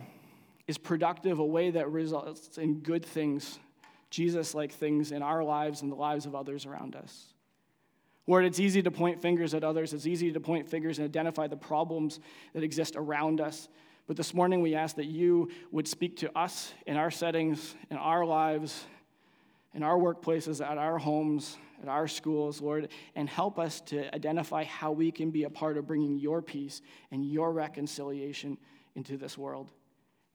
is 0.67 0.77
productive, 0.77 1.39
a 1.39 1.45
way 1.45 1.71
that 1.71 1.89
results 1.89 2.57
in 2.57 2.79
good 2.79 3.05
things, 3.05 3.59
Jesus 4.09 4.53
like 4.53 4.71
things 4.71 5.11
in 5.11 5.21
our 5.21 5.43
lives 5.43 5.81
and 5.81 5.91
the 5.91 5.95
lives 5.95 6.25
of 6.25 6.35
others 6.35 6.65
around 6.65 6.95
us. 6.95 7.33
Lord, 8.27 8.45
it's 8.45 8.59
easy 8.59 8.81
to 8.83 8.91
point 8.91 9.21
fingers 9.21 9.53
at 9.53 9.63
others. 9.63 9.93
It's 9.93 10.05
easy 10.05 10.31
to 10.31 10.39
point 10.39 10.69
fingers 10.69 10.99
and 10.99 11.05
identify 11.05 11.47
the 11.47 11.57
problems 11.57 12.19
that 12.53 12.63
exist 12.63 12.95
around 12.95 13.41
us. 13.41 13.67
But 14.07 14.17
this 14.17 14.33
morning, 14.33 14.61
we 14.61 14.75
ask 14.75 14.95
that 14.97 15.05
you 15.05 15.49
would 15.71 15.87
speak 15.87 16.17
to 16.17 16.37
us 16.37 16.73
in 16.85 16.97
our 16.97 17.11
settings, 17.11 17.75
in 17.89 17.97
our 17.97 18.25
lives, 18.25 18.85
in 19.73 19.83
our 19.83 19.97
workplaces, 19.97 20.65
at 20.65 20.77
our 20.77 20.97
homes, 20.97 21.57
at 21.81 21.87
our 21.87 22.07
schools, 22.07 22.61
Lord, 22.61 22.89
and 23.15 23.29
help 23.29 23.59
us 23.59 23.81
to 23.81 24.13
identify 24.13 24.63
how 24.63 24.91
we 24.91 25.11
can 25.11 25.31
be 25.31 25.43
a 25.43 25.49
part 25.49 25.77
of 25.77 25.87
bringing 25.87 26.17
your 26.17 26.41
peace 26.41 26.81
and 27.11 27.25
your 27.25 27.51
reconciliation 27.51 28.57
into 28.95 29.17
this 29.17 29.37
world. 29.37 29.71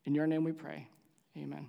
In 0.04 0.14
your 0.14 0.26
name 0.26 0.44
we 0.44 0.52
pray. 0.52 0.88
Amen. 1.36 1.68